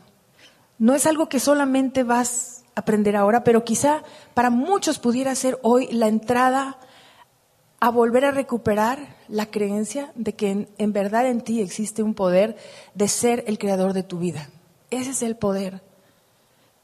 No 0.78 0.96
es 0.96 1.06
algo 1.06 1.28
que 1.28 1.42
solamente 1.42 2.04
vas 2.04 2.64
a 2.74 2.80
aprender 2.80 3.18
ahora, 3.18 3.44
pero 3.44 3.66
quizá 3.66 4.02
para 4.34 4.50
muchos 4.50 4.98
pudiera 4.98 5.36
ser 5.36 5.60
hoy 5.62 5.88
la 5.92 6.08
entrada 6.08 6.80
a 7.82 7.90
volver 7.90 8.24
a 8.24 8.32
recuperar 8.32 9.18
la 9.28 9.48
creencia 9.48 10.14
de 10.16 10.36
que 10.36 10.70
en, 10.78 10.94
verdad 10.94 11.28
en 11.28 11.42
ti 11.42 11.60
existe 11.60 12.02
un 12.02 12.14
poder 12.14 12.56
de 12.94 13.10
ser 13.10 13.44
el 13.46 13.60
creador 13.60 13.92
de 13.92 14.04
tu 14.04 14.20
vida. 14.20 14.50
Ese 14.90 15.12
es 15.12 15.22
el 15.22 15.36
poder. 15.36 15.82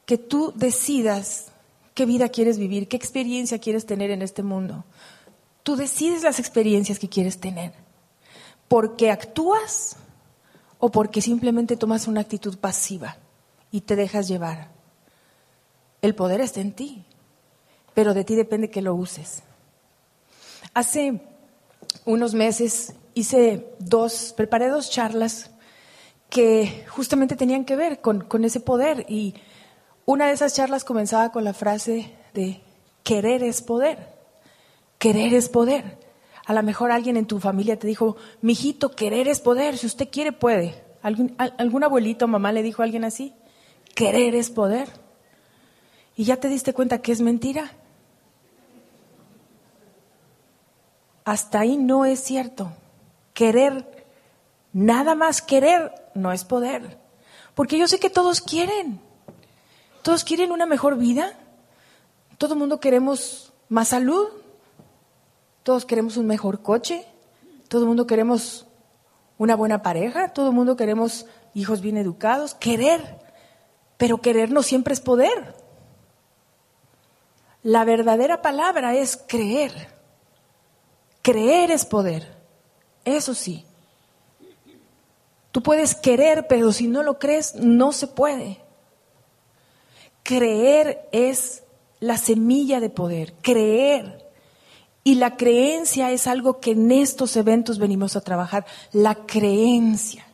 Que 0.04 0.18
tú 0.18 0.52
decidas 0.56 1.46
qué 1.94 2.04
vida 2.04 2.28
quieres 2.28 2.58
vivir, 2.58 2.86
qué 2.86 2.98
experiencia 2.98 3.60
quieres 3.60 3.86
tener 3.86 4.10
en 4.10 4.20
este 4.20 4.42
mundo. 4.42 4.84
Tú 5.62 5.76
decides 5.76 6.22
las 6.22 6.38
experiencias 6.38 6.98
que 6.98 7.08
quieres 7.08 7.40
tener. 7.40 7.72
Porque 8.68 9.10
actúas 9.10 9.96
o 10.80 10.90
porque 10.90 11.20
simplemente 11.20 11.76
tomas 11.76 12.08
una 12.08 12.22
actitud 12.22 12.58
pasiva 12.58 13.18
y 13.70 13.82
te 13.82 13.96
dejas 13.96 14.26
llevar. 14.26 14.68
El 16.02 16.14
poder 16.14 16.40
está 16.40 16.60
en 16.60 16.72
ti, 16.72 17.04
pero 17.94 18.14
de 18.14 18.24
ti 18.24 18.34
depende 18.34 18.70
que 18.70 18.82
lo 18.82 18.94
uses. 18.94 19.42
Hace 20.72 21.20
unos 22.06 22.34
meses 22.34 22.94
hice 23.14 23.74
dos, 23.78 24.32
preparé 24.36 24.68
dos 24.68 24.90
charlas 24.90 25.50
que 26.30 26.86
justamente 26.88 27.36
tenían 27.36 27.64
que 27.64 27.76
ver 27.76 28.00
con, 28.00 28.22
con 28.22 28.44
ese 28.44 28.60
poder 28.60 29.04
y 29.08 29.34
una 30.06 30.26
de 30.26 30.32
esas 30.32 30.54
charlas 30.54 30.84
comenzaba 30.84 31.30
con 31.30 31.44
la 31.44 31.52
frase 31.52 32.12
de 32.32 32.62
querer 33.02 33.42
es 33.42 33.60
poder, 33.60 34.14
querer 34.98 35.34
es 35.34 35.48
poder. 35.48 35.98
A 36.46 36.52
lo 36.54 36.62
mejor 36.62 36.90
alguien 36.90 37.16
en 37.16 37.26
tu 37.26 37.38
familia 37.38 37.78
te 37.78 37.86
dijo, 37.86 38.16
mijito, 38.42 38.90
querer 38.90 39.28
es 39.28 39.40
poder, 39.40 39.78
si 39.78 39.86
usted 39.86 40.08
quiere 40.10 40.32
puede. 40.32 40.82
¿Algún, 41.02 41.34
¿Algún 41.38 41.84
abuelito 41.84 42.24
o 42.24 42.28
mamá 42.28 42.52
le 42.52 42.62
dijo 42.62 42.82
a 42.82 42.84
alguien 42.84 43.04
así? 43.04 43.34
Querer 43.94 44.34
es 44.34 44.50
poder. 44.50 44.88
¿Y 46.16 46.24
ya 46.24 46.36
te 46.36 46.48
diste 46.48 46.74
cuenta 46.74 47.00
que 47.00 47.12
es 47.12 47.20
mentira? 47.20 47.70
Hasta 51.24 51.60
ahí 51.60 51.76
no 51.76 52.04
es 52.04 52.20
cierto. 52.20 52.72
Querer 53.32 54.00
Nada 54.72 55.14
más 55.14 55.42
querer 55.42 55.92
no 56.14 56.32
es 56.32 56.44
poder. 56.44 56.98
Porque 57.54 57.78
yo 57.78 57.88
sé 57.88 57.98
que 57.98 58.10
todos 58.10 58.40
quieren. 58.40 59.00
Todos 60.02 60.24
quieren 60.24 60.52
una 60.52 60.66
mejor 60.66 60.96
vida. 60.96 61.36
Todo 62.38 62.54
el 62.54 62.60
mundo 62.60 62.80
queremos 62.80 63.52
más 63.68 63.88
salud. 63.88 64.28
Todos 65.70 65.86
queremos 65.86 66.16
un 66.16 66.26
mejor 66.26 66.62
coche. 66.62 67.06
Todo 67.68 67.82
el 67.82 67.86
mundo 67.86 68.04
queremos 68.04 68.66
una 69.38 69.54
buena 69.54 69.82
pareja. 69.82 70.32
Todo 70.32 70.48
el 70.48 70.52
mundo 70.52 70.74
queremos 70.74 71.26
hijos 71.54 71.80
bien 71.80 71.96
educados. 71.96 72.54
Querer. 72.54 73.20
Pero 73.96 74.20
querer 74.20 74.50
no 74.50 74.64
siempre 74.64 74.94
es 74.94 75.00
poder. 75.00 75.54
La 77.62 77.84
verdadera 77.84 78.42
palabra 78.42 78.96
es 78.96 79.16
creer. 79.16 79.94
Creer 81.22 81.70
es 81.70 81.84
poder. 81.84 82.36
Eso 83.04 83.32
sí. 83.32 83.64
Tú 85.52 85.62
puedes 85.62 85.94
querer, 85.94 86.48
pero 86.48 86.72
si 86.72 86.88
no 86.88 87.04
lo 87.04 87.20
crees, 87.20 87.54
no 87.54 87.92
se 87.92 88.08
puede. 88.08 88.60
Creer 90.24 91.08
es 91.12 91.62
la 92.00 92.18
semilla 92.18 92.80
de 92.80 92.90
poder. 92.90 93.34
Creer. 93.34 94.29
Y 95.02 95.14
la 95.14 95.36
creencia 95.36 96.10
es 96.10 96.26
algo 96.26 96.60
que 96.60 96.72
en 96.72 96.92
estos 96.92 97.36
eventos 97.36 97.78
venimos 97.78 98.16
a 98.16 98.20
trabajar. 98.20 98.66
La 98.92 99.14
creencia. 99.14 100.26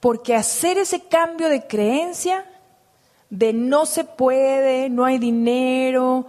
Porque 0.00 0.34
hacer 0.34 0.78
ese 0.78 1.02
cambio 1.02 1.48
de 1.48 1.66
creencia 1.66 2.44
de 3.32 3.54
no 3.54 3.86
se 3.86 4.04
puede, 4.04 4.90
no 4.90 5.06
hay 5.06 5.18
dinero, 5.18 6.26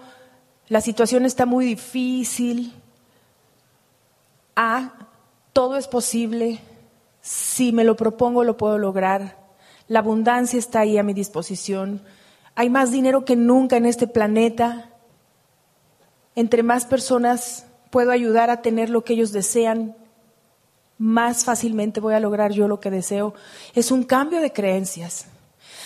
la 0.70 0.80
situación 0.80 1.26
está 1.26 1.46
muy 1.46 1.66
difícil, 1.66 2.74
a 4.56 4.94
todo 5.52 5.76
es 5.76 5.90
posible, 5.90 6.60
si 7.22 7.74
me 7.74 7.84
lo 7.84 7.98
propongo 7.98 8.46
lo 8.46 8.56
puedo 8.56 8.78
lograr, 8.78 9.38
la 9.90 10.00
abundancia 10.00 10.58
está 10.58 10.80
ahí 10.80 10.98
a 10.98 11.04
mi 11.04 11.14
disposición, 11.14 12.02
hay 12.56 12.70
más 12.70 12.90
dinero 12.90 13.26
que 13.26 13.36
nunca 13.36 13.76
en 13.76 13.86
este 13.86 14.08
planeta, 14.08 14.93
entre 16.36 16.64
más 16.64 16.86
personas 16.86 17.66
puedo 17.90 18.12
ayudar 18.12 18.50
a 18.50 18.62
tener 18.62 18.90
lo 18.90 19.04
que 19.04 19.14
ellos 19.14 19.32
desean, 19.32 19.96
más 20.98 21.44
fácilmente 21.44 22.00
voy 22.00 22.14
a 22.14 22.20
lograr 22.20 22.52
yo 22.52 22.68
lo 22.68 22.80
que 22.80 22.90
deseo. 22.90 23.34
Es 23.76 23.92
un 23.92 24.04
cambio 24.04 24.42
de 24.42 24.52
creencias. 24.52 25.26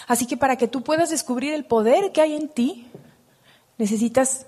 Así 0.08 0.26
que 0.26 0.38
para 0.38 0.56
que 0.56 0.68
tú 0.68 0.84
puedas 0.84 1.10
descubrir 1.10 1.54
el 1.54 1.66
poder 1.66 2.12
que 2.12 2.22
hay 2.22 2.36
en 2.36 2.50
ti, 2.50 2.88
necesitas 3.78 4.46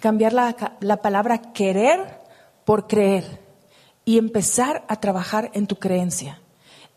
cambiar 0.00 0.32
la, 0.32 0.76
la 0.80 0.96
palabra 1.02 1.52
querer 1.52 2.20
por 2.64 2.86
creer 2.86 3.40
y 4.04 4.18
empezar 4.18 4.84
a 4.88 5.00
trabajar 5.00 5.50
en 5.54 5.66
tu 5.66 5.76
creencia, 5.76 6.40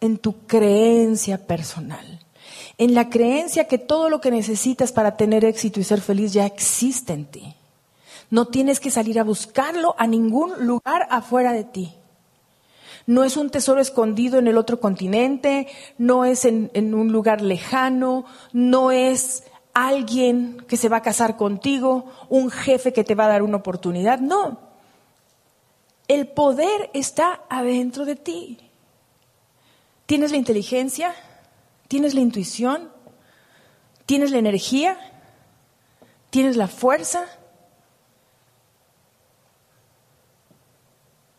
en 0.02 0.18
tu 0.18 0.48
creencia 0.48 1.46
personal, 1.46 2.20
en 2.78 2.94
la 2.94 3.10
creencia 3.10 3.68
que 3.68 3.78
todo 3.78 4.10
lo 4.10 4.22
que 4.22 4.32
necesitas 4.32 4.92
para 4.92 5.18
tener 5.18 5.46
éxito 5.46 5.80
y 5.80 5.84
ser 5.84 6.02
feliz 6.02 6.34
ya 6.34 6.46
existe 6.46 7.14
en 7.14 7.26
ti. 7.26 7.56
No 8.30 8.48
tienes 8.48 8.80
que 8.80 8.92
salir 8.92 9.20
a 9.20 9.24
buscarlo 9.24 9.96
a 9.98 10.08
ningún 10.08 10.66
lugar 10.66 11.08
afuera 11.10 11.54
de 11.54 11.64
ti 11.64 12.00
no 13.10 13.24
es 13.24 13.38
un 13.38 13.50
tesoro 13.50 13.82
escondido 13.82 14.38
en 14.38 14.46
el 14.46 14.56
otro 14.56 14.80
continente, 14.80 15.68
no 15.98 16.26
es 16.26 16.46
en, 16.46 16.94
un 16.94 17.12
lugar 17.12 17.42
lejano, 17.42 18.24
no 18.54 18.92
es 18.92 19.46
alguien 19.74 20.64
que 20.68 20.78
se 20.78 20.90
va 20.90 20.98
a 20.98 21.02
casar 21.02 21.36
contigo, 21.36 22.06
un 22.30 22.52
jefe 22.52 22.94
que 22.94 23.04
te 23.04 23.16
va 23.16 23.26
a 23.26 23.30
dar 23.30 23.42
una 23.42 23.58
oportunidad, 23.58 24.20
no. 24.20 24.60
El 26.08 26.28
poder 26.28 26.92
está 26.94 27.42
adentro 27.50 28.06
de 28.06 28.16
ti. 28.16 28.60
¿Tienes 30.06 30.30
la 30.30 30.38
inteligencia? 30.38 31.16
¿Tienes 31.88 32.14
la 32.14 32.22
intuición? 32.22 32.92
¿Tienes 34.06 34.30
la 34.30 34.38
energía? 34.38 35.00
¿Tienes 36.30 36.58
la 36.58 36.68
fuerza? 36.68 37.26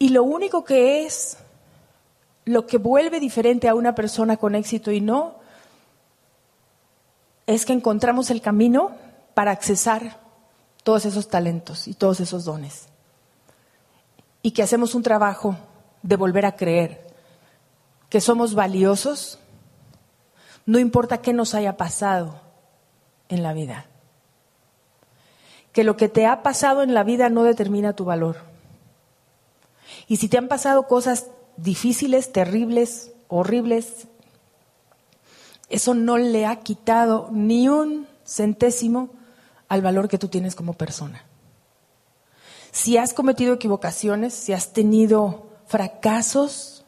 Y 0.00 0.08
lo 0.08 0.24
único 0.24 0.64
que 0.64 1.04
es 1.04 1.36
lo 2.46 2.66
que 2.66 2.78
vuelve 2.78 3.20
diferente 3.20 3.68
a 3.68 3.74
una 3.74 3.94
persona 3.94 4.38
con 4.38 4.54
éxito 4.54 4.90
y 4.90 5.02
no 5.02 5.34
es 7.46 7.66
que 7.66 7.74
encontramos 7.74 8.30
el 8.30 8.40
camino 8.40 8.92
para 9.34 9.50
accesar 9.50 10.16
todos 10.84 11.04
esos 11.04 11.28
talentos 11.28 11.86
y 11.86 11.92
todos 11.92 12.18
esos 12.20 12.46
dones. 12.46 12.86
Y 14.40 14.52
que 14.52 14.62
hacemos 14.62 14.94
un 14.94 15.02
trabajo 15.02 15.56
de 16.02 16.16
volver 16.16 16.46
a 16.46 16.56
creer 16.56 17.06
que 18.08 18.22
somos 18.22 18.54
valiosos, 18.54 19.38
no 20.64 20.78
importa 20.78 21.20
qué 21.20 21.34
nos 21.34 21.54
haya 21.54 21.76
pasado 21.76 22.40
en 23.28 23.42
la 23.42 23.52
vida. 23.52 23.84
Que 25.74 25.84
lo 25.84 25.98
que 25.98 26.08
te 26.08 26.26
ha 26.26 26.42
pasado 26.42 26.82
en 26.82 26.94
la 26.94 27.04
vida 27.04 27.28
no 27.28 27.42
determina 27.42 27.92
tu 27.92 28.06
valor. 28.06 28.49
Y 30.10 30.16
si 30.16 30.28
te 30.28 30.38
han 30.38 30.48
pasado 30.48 30.88
cosas 30.88 31.28
difíciles, 31.56 32.32
terribles, 32.32 33.12
horribles, 33.28 34.08
eso 35.68 35.94
no 35.94 36.18
le 36.18 36.46
ha 36.46 36.56
quitado 36.56 37.28
ni 37.30 37.68
un 37.68 38.08
centésimo 38.26 39.10
al 39.68 39.82
valor 39.82 40.08
que 40.08 40.18
tú 40.18 40.26
tienes 40.26 40.56
como 40.56 40.72
persona. 40.72 41.24
Si 42.72 42.96
has 42.96 43.14
cometido 43.14 43.54
equivocaciones, 43.54 44.34
si 44.34 44.52
has 44.52 44.72
tenido 44.72 45.46
fracasos 45.66 46.84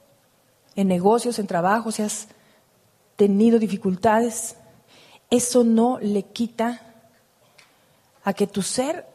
en 0.75 0.89
negocios, 0.89 1.39
en 1.39 1.47
trabajo, 1.47 1.93
si 1.93 2.03
has 2.03 2.27
tenido 3.15 3.61
dificultades, 3.61 4.57
eso 5.31 5.63
no 5.63 6.01
le 6.01 6.25
quita 6.25 6.83
a 8.25 8.33
que 8.33 8.49
tu 8.49 8.63
ser 8.63 9.07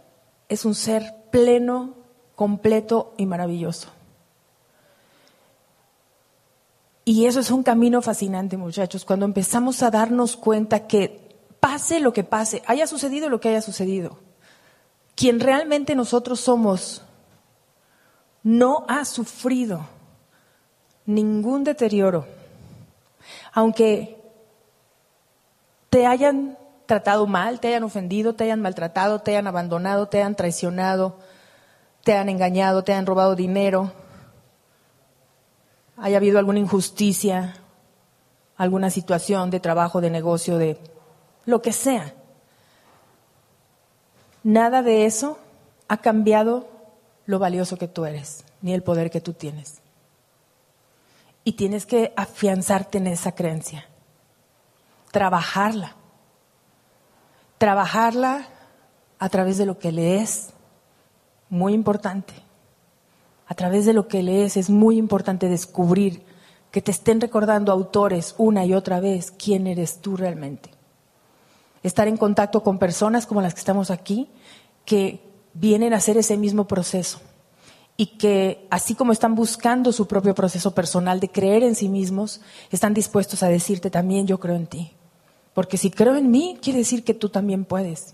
es 0.47 0.63
un 0.63 0.75
ser 0.75 1.13
pleno, 1.29 1.93
completo 2.35 3.13
y 3.17 3.25
maravilloso. 3.25 3.96
Y 7.07 7.25
eso 7.25 7.39
es 7.39 7.51
un 7.51 7.63
camino 7.63 8.01
fascinante, 8.01 8.57
muchachos, 8.57 9.05
cuando 9.05 9.25
empezamos 9.25 9.81
a 9.81 9.89
darnos 9.89 10.35
cuenta 10.35 10.87
que 10.87 11.37
pase 11.61 12.01
lo 12.01 12.11
que 12.11 12.25
pase, 12.25 12.61
haya 12.65 12.85
sucedido 12.85 13.29
lo 13.29 13.39
que 13.39 13.47
haya 13.47 13.61
sucedido, 13.61 14.19
quien 15.15 15.39
realmente 15.39 15.95
nosotros 15.95 16.41
somos 16.41 17.03
no 18.43 18.83
ha 18.89 19.05
sufrido 19.05 19.87
ningún 21.05 21.63
deterioro, 21.63 22.27
aunque 23.53 24.21
te 25.89 26.05
hayan 26.05 26.57
tratado 26.87 27.25
mal, 27.25 27.61
te 27.61 27.69
hayan 27.69 27.83
ofendido, 27.83 28.35
te 28.35 28.43
hayan 28.43 28.61
maltratado, 28.61 29.19
te 29.19 29.31
hayan 29.31 29.47
abandonado, 29.47 30.09
te 30.09 30.17
hayan 30.17 30.35
traicionado, 30.35 31.19
te 32.03 32.17
han 32.17 32.27
engañado, 32.27 32.83
te 32.83 32.91
han 32.91 33.05
robado 33.05 33.37
dinero 33.37 33.93
haya 35.97 36.17
habido 36.17 36.37
alguna 36.39 36.59
injusticia, 36.59 37.55
alguna 38.55 38.89
situación 38.89 39.49
de 39.49 39.59
trabajo, 39.59 39.99
de 39.99 40.09
negocio, 40.09 40.57
de 40.57 40.79
lo 41.45 41.61
que 41.61 41.73
sea. 41.73 42.13
Nada 44.43 44.83
de 44.83 45.05
eso 45.05 45.39
ha 45.87 45.97
cambiado 45.97 46.67
lo 47.25 47.39
valioso 47.39 47.77
que 47.77 47.87
tú 47.87 48.05
eres, 48.05 48.45
ni 48.61 48.73
el 48.73 48.83
poder 48.83 49.09
que 49.09 49.21
tú 49.21 49.33
tienes. 49.33 49.79
Y 51.43 51.53
tienes 51.53 51.85
que 51.85 52.13
afianzarte 52.15 52.99
en 52.99 53.07
esa 53.07 53.33
creencia, 53.33 53.85
trabajarla, 55.11 55.95
trabajarla 57.57 58.47
a 59.17 59.29
través 59.29 59.57
de 59.57 59.65
lo 59.65 59.79
que 59.79 59.91
lees, 59.91 60.53
muy 61.49 61.73
importante 61.73 62.46
a 63.47 63.55
través 63.55 63.85
de 63.85 63.93
lo 63.93 64.07
que 64.07 64.23
lees 64.23 64.57
es 64.57 64.69
muy 64.69 64.97
importante 64.97 65.47
descubrir 65.47 66.23
que 66.71 66.81
te 66.81 66.91
estén 66.91 67.21
recordando 67.21 67.71
autores 67.71 68.35
una 68.37 68.65
y 68.65 68.73
otra 68.73 68.99
vez 68.99 69.31
quién 69.31 69.67
eres 69.67 70.01
tú 70.01 70.17
realmente. 70.17 70.69
Estar 71.81 72.07
en 72.07 72.17
contacto 72.17 72.61
con 72.61 72.77
personas 72.77 73.25
como 73.25 73.41
las 73.41 73.53
que 73.53 73.59
estamos 73.59 73.89
aquí, 73.89 74.29
que 74.85 75.21
vienen 75.53 75.93
a 75.93 75.97
hacer 75.97 76.17
ese 76.17 76.37
mismo 76.37 76.67
proceso 76.67 77.19
y 77.95 78.17
que 78.17 78.67
así 78.69 78.93
como 78.93 79.11
están 79.11 79.33
buscando 79.33 79.91
su 79.91 80.07
propio 80.07 80.35
proceso 80.35 80.75
personal 80.75 81.19
de 81.19 81.29
creer 81.29 81.63
en 81.63 81.75
sí 81.75 81.89
mismos, 81.89 82.41
están 82.69 82.93
dispuestos 82.93 83.41
a 83.41 83.47
decirte 83.47 83.89
también 83.89 84.27
yo 84.27 84.39
creo 84.39 84.55
en 84.55 84.67
ti. 84.67 84.91
Porque 85.53 85.77
si 85.77 85.89
creo 85.89 86.15
en 86.15 86.29
mí, 86.29 86.59
quiere 86.61 86.79
decir 86.79 87.03
que 87.03 87.15
tú 87.15 87.29
también 87.29 87.65
puedes. 87.65 88.13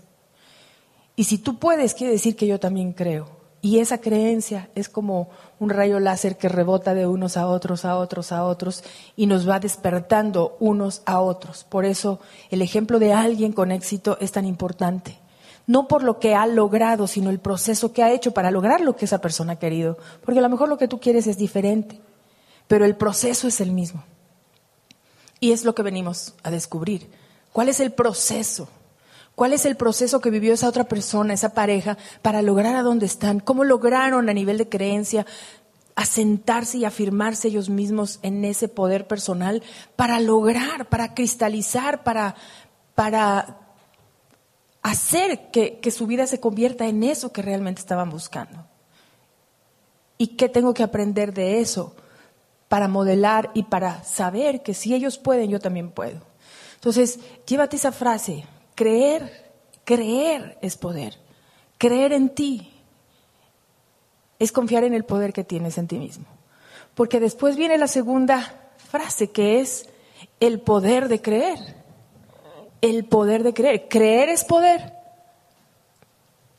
Y 1.16 1.24
si 1.24 1.36
tú 1.36 1.58
puedes, 1.58 1.92
quiere 1.92 2.14
decir 2.14 2.36
que 2.36 2.46
yo 2.46 2.58
también 2.58 2.94
creo. 2.94 3.43
Y 3.64 3.78
esa 3.78 3.96
creencia 3.96 4.68
es 4.74 4.90
como 4.90 5.30
un 5.58 5.70
rayo 5.70 5.98
láser 5.98 6.36
que 6.36 6.50
rebota 6.50 6.92
de 6.92 7.06
unos 7.06 7.38
a 7.38 7.46
otros, 7.46 7.86
a 7.86 7.96
otros, 7.96 8.30
a 8.30 8.44
otros 8.44 8.84
y 9.16 9.24
nos 9.24 9.48
va 9.48 9.58
despertando 9.58 10.58
unos 10.60 11.00
a 11.06 11.18
otros. 11.22 11.64
Por 11.64 11.86
eso 11.86 12.20
el 12.50 12.60
ejemplo 12.60 12.98
de 12.98 13.14
alguien 13.14 13.54
con 13.54 13.72
éxito 13.72 14.18
es 14.20 14.32
tan 14.32 14.44
importante. 14.44 15.18
No 15.66 15.88
por 15.88 16.02
lo 16.02 16.18
que 16.18 16.34
ha 16.34 16.46
logrado, 16.46 17.06
sino 17.06 17.30
el 17.30 17.38
proceso 17.38 17.94
que 17.94 18.02
ha 18.02 18.12
hecho 18.12 18.34
para 18.34 18.50
lograr 18.50 18.82
lo 18.82 18.96
que 18.96 19.06
esa 19.06 19.22
persona 19.22 19.54
ha 19.54 19.58
querido. 19.58 19.96
Porque 20.22 20.40
a 20.40 20.42
lo 20.42 20.50
mejor 20.50 20.68
lo 20.68 20.76
que 20.76 20.86
tú 20.86 21.00
quieres 21.00 21.26
es 21.26 21.38
diferente. 21.38 21.98
pero 22.68 22.84
el 22.84 22.96
proceso 22.96 23.48
es 23.48 23.62
el 23.62 23.72
mismo. 23.72 24.04
Y 25.40 25.52
es 25.52 25.64
lo 25.64 25.74
que 25.74 25.82
venimos 25.82 26.34
a 26.42 26.50
descubrir. 26.50 27.08
¿Cuál 27.50 27.70
es 27.70 27.80
el 27.80 27.92
proceso? 27.92 28.68
¿Cuál 29.34 29.52
es 29.52 29.66
el 29.66 29.76
proceso 29.76 30.20
que 30.20 30.30
vivió 30.30 30.54
esa 30.54 30.68
otra 30.68 30.84
persona, 30.84 31.34
esa 31.34 31.54
pareja, 31.54 31.98
para 32.22 32.40
lograr 32.40 32.76
a 32.76 32.82
dónde 32.82 33.06
están? 33.06 33.40
¿Cómo 33.40 33.64
lograron 33.64 34.28
a 34.28 34.34
nivel 34.34 34.58
de 34.58 34.68
creencia 34.68 35.26
asentarse 35.96 36.78
y 36.78 36.84
afirmarse 36.84 37.48
ellos 37.48 37.68
mismos 37.68 38.18
en 38.22 38.44
ese 38.44 38.68
poder 38.68 39.06
personal 39.06 39.62
para 39.96 40.20
lograr, 40.20 40.88
para 40.88 41.14
cristalizar, 41.14 42.04
para, 42.04 42.36
para 42.94 43.58
hacer 44.82 45.50
que, 45.50 45.78
que 45.80 45.90
su 45.90 46.06
vida 46.06 46.26
se 46.26 46.40
convierta 46.40 46.86
en 46.86 47.02
eso 47.02 47.32
que 47.32 47.42
realmente 47.42 47.80
estaban 47.80 48.10
buscando? 48.10 48.66
¿Y 50.16 50.28
qué 50.28 50.48
tengo 50.48 50.74
que 50.74 50.84
aprender 50.84 51.34
de 51.34 51.60
eso 51.60 51.96
para 52.68 52.86
modelar 52.86 53.50
y 53.52 53.64
para 53.64 54.04
saber 54.04 54.62
que 54.62 54.74
si 54.74 54.94
ellos 54.94 55.18
pueden, 55.18 55.50
yo 55.50 55.58
también 55.58 55.90
puedo? 55.90 56.20
Entonces, 56.76 57.18
llévate 57.46 57.76
esa 57.76 57.92
frase, 57.92 58.44
Creer, 58.74 59.52
creer 59.84 60.58
es 60.60 60.76
poder. 60.76 61.16
Creer 61.78 62.12
en 62.12 62.28
ti 62.30 62.72
es 64.38 64.52
confiar 64.52 64.84
en 64.84 64.94
el 64.94 65.04
poder 65.04 65.32
que 65.32 65.44
tienes 65.44 65.78
en 65.78 65.88
ti 65.88 65.98
mismo. 65.98 66.26
Porque 66.94 67.20
después 67.20 67.56
viene 67.56 67.78
la 67.78 67.88
segunda 67.88 68.72
frase 68.76 69.30
que 69.30 69.60
es 69.60 69.88
el 70.40 70.60
poder 70.60 71.08
de 71.08 71.20
creer. 71.20 71.58
El 72.80 73.04
poder 73.04 73.42
de 73.42 73.54
creer. 73.54 73.88
Creer 73.88 74.28
es 74.28 74.44
poder. 74.44 74.92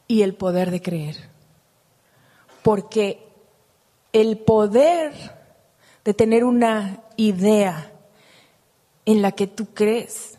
Y 0.07 0.21
el 0.21 0.35
poder 0.35 0.71
de 0.71 0.81
creer. 0.81 1.15
Porque 2.63 3.27
el 4.13 4.37
poder 4.37 5.13
de 6.03 6.13
tener 6.13 6.43
una 6.43 7.01
idea 7.17 7.91
en 9.05 9.21
la 9.21 9.31
que 9.31 9.47
tú 9.47 9.67
crees 9.73 10.37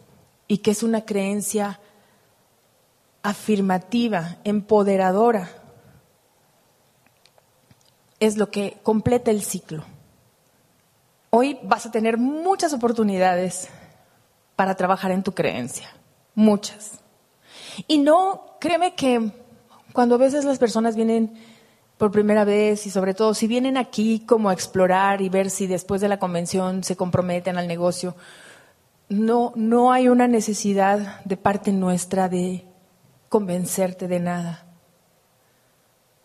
y 0.49 0.59
que 0.59 0.71
es 0.71 0.83
una 0.83 1.05
creencia 1.05 1.81
afirmativa, 3.23 4.37
empoderadora, 4.45 5.49
es 8.21 8.37
lo 8.37 8.51
que 8.51 8.79
completa 8.83 9.31
el 9.31 9.43
ciclo. 9.43 9.85
Hoy 11.31 11.59
vas 11.63 11.87
a 11.87 11.91
tener 11.91 12.17
muchas 12.17 12.73
oportunidades 12.73 13.69
para 14.55 14.75
trabajar 14.75 15.11
en 15.11 15.23
tu 15.23 15.33
creencia, 15.33 15.89
muchas. 16.35 16.93
Y 17.87 17.99
no, 17.99 18.57
créeme 18.61 18.95
que 18.95 19.33
cuando 19.93 20.15
a 20.15 20.19
veces 20.19 20.45
las 20.45 20.59
personas 20.59 20.97
vienen 20.97 21.35
por 21.99 22.11
primera 22.11 22.45
vez 22.45 22.87
y 22.87 22.91
sobre 22.91 23.15
todo 23.15 23.35
si 23.35 23.47
vienen 23.47 23.77
aquí 23.77 24.21
como 24.21 24.51
a 24.51 24.53
explorar 24.53 25.21
y 25.21 25.29
ver 25.29 25.51
si 25.51 25.67
después 25.67 26.01
de 26.01 26.09
la 26.09 26.19
convención 26.19 26.85
se 26.85 26.97
comprometen 26.97 27.59
al 27.59 27.67
negocio, 27.67 28.15
no, 29.09 29.53
no 29.55 29.93
hay 29.93 30.09
una 30.09 30.27
necesidad 30.29 31.25
de 31.25 31.37
parte 31.37 31.73
nuestra 31.73 32.29
de 32.29 32.65
convencerte 33.29 34.09
de 34.09 34.21
nada, 34.21 34.67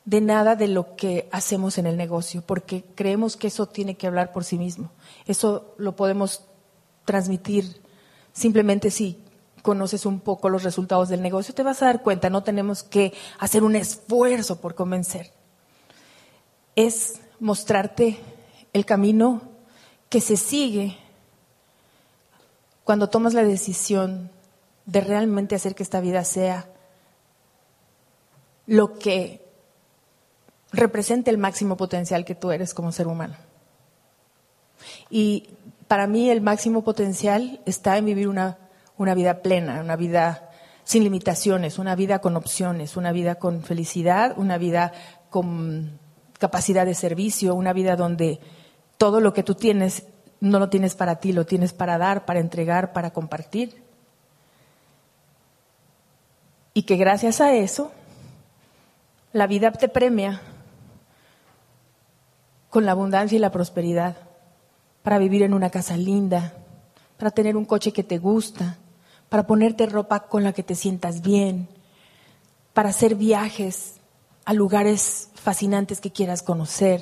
de 0.06 0.22
nada 0.22 0.56
de 0.56 0.68
lo 0.68 0.96
que 0.96 1.30
hacemos 1.32 1.78
en 1.78 1.86
el 1.86 1.98
negocio, 1.98 2.42
porque 2.42 2.84
creemos 2.96 3.38
que 3.38 3.48
eso 3.48 3.68
tiene 3.68 3.96
que 3.96 4.08
hablar 4.08 4.32
por 4.32 4.44
sí 4.44 4.58
mismo. 4.58 4.92
Eso 5.26 5.76
lo 5.78 5.96
podemos 5.96 6.46
transmitir 7.06 7.82
simplemente 8.34 8.92
si 8.92 9.24
conoces 9.62 10.06
un 10.06 10.20
poco 10.20 10.50
los 10.50 10.64
resultados 10.64 11.10
del 11.10 11.22
negocio, 11.22 11.54
te 11.54 11.64
vas 11.64 11.82
a 11.82 11.86
dar 11.86 12.02
cuenta, 12.02 12.30
no 12.30 12.44
tenemos 12.44 12.84
que 12.84 13.14
hacer 13.40 13.64
un 13.64 13.76
esfuerzo 13.76 14.60
por 14.60 14.74
convencer. 14.74 15.32
Es 16.76 17.20
mostrarte 17.40 18.18
el 18.74 18.86
camino 18.86 19.42
que 20.10 20.22
se 20.22 20.38
sigue 20.38 20.98
cuando 22.92 23.08
tomas 23.08 23.34
la 23.34 23.46
decisión 23.46 24.30
de 24.86 25.00
realmente 25.00 25.56
hacer 25.56 25.76
que 25.76 25.84
esta 25.84 26.02
vida 26.02 26.26
sea 26.26 26.68
lo 28.68 29.00
que 29.00 29.48
represente 30.74 31.32
el 31.32 31.38
máximo 31.38 31.78
potencial 31.78 32.26
que 32.26 32.36
tú 32.36 32.52
eres 32.52 32.74
como 32.74 32.92
ser 32.92 33.08
humano. 33.08 33.36
Y 35.10 35.52
para 35.88 36.06
mí 36.06 36.30
el 36.30 36.42
máximo 36.42 36.84
potencial 36.84 37.62
está 37.66 37.98
en 37.98 38.08
vivir 38.08 38.28
una, 38.28 38.58
una 38.98 39.16
vida 39.16 39.42
plena, 39.42 39.80
una 39.80 39.96
vida 39.96 40.50
sin 40.84 41.06
limitaciones, 41.06 41.80
una 41.80 41.96
vida 41.96 42.20
con 42.20 42.36
opciones, 42.36 42.98
una 42.98 43.14
vida 43.14 43.36
con 43.36 43.64
felicidad, 43.64 44.34
una 44.36 44.58
vida 44.58 44.92
con 45.30 45.98
capacidad 46.40 46.86
de 46.86 46.96
servicio, 46.96 47.56
una 47.56 47.72
vida 47.72 47.96
donde 47.96 48.42
todo 48.98 49.22
lo 49.22 49.32
que 49.32 49.44
tú 49.44 49.56
tienes 49.56 50.04
no 50.42 50.60
lo 50.60 50.70
tienes 50.70 50.96
para 50.96 51.18
ti, 51.18 51.32
lo 51.32 51.46
tienes 51.46 51.72
para 51.72 51.98
dar, 51.98 52.26
para 52.26 52.40
entregar, 52.40 52.92
para 52.94 53.12
compartir. 53.12 53.82
Y 56.74 56.84
que 56.84 56.98
gracias 56.98 57.40
a 57.42 57.54
eso, 57.54 57.92
la 59.34 59.48
vida 59.48 59.72
te 59.72 59.88
premia 59.88 60.42
con 62.70 62.86
la 62.86 62.92
abundancia 62.92 63.36
y 63.36 63.40
la 63.40 63.52
prosperidad, 63.52 64.18
para 65.04 65.20
vivir 65.20 65.44
en 65.44 65.54
una 65.54 65.70
casa 65.70 65.96
linda, 65.96 66.54
para 67.18 67.32
tener 67.32 67.56
un 67.56 67.66
coche 67.66 67.92
que 67.92 68.04
te 68.04 68.18
gusta, 68.18 68.78
para 69.30 69.46
ponerte 69.46 69.86
ropa 69.86 70.22
con 70.22 70.44
la 70.44 70.54
que 70.54 70.64
te 70.64 70.76
sientas 70.76 71.22
bien, 71.22 71.68
para 72.74 72.90
hacer 72.90 73.16
viajes 73.16 73.96
a 74.46 74.54
lugares 74.54 75.30
fascinantes 75.36 76.02
que 76.02 76.12
quieras 76.12 76.42
conocer 76.42 77.02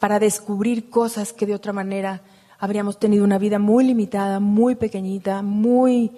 para 0.00 0.18
descubrir 0.18 0.90
cosas 0.90 1.32
que 1.32 1.46
de 1.46 1.54
otra 1.54 1.72
manera 1.72 2.22
habríamos 2.58 2.98
tenido 2.98 3.22
una 3.22 3.38
vida 3.38 3.58
muy 3.58 3.84
limitada, 3.84 4.40
muy 4.40 4.74
pequeñita, 4.74 5.42
muy 5.42 6.10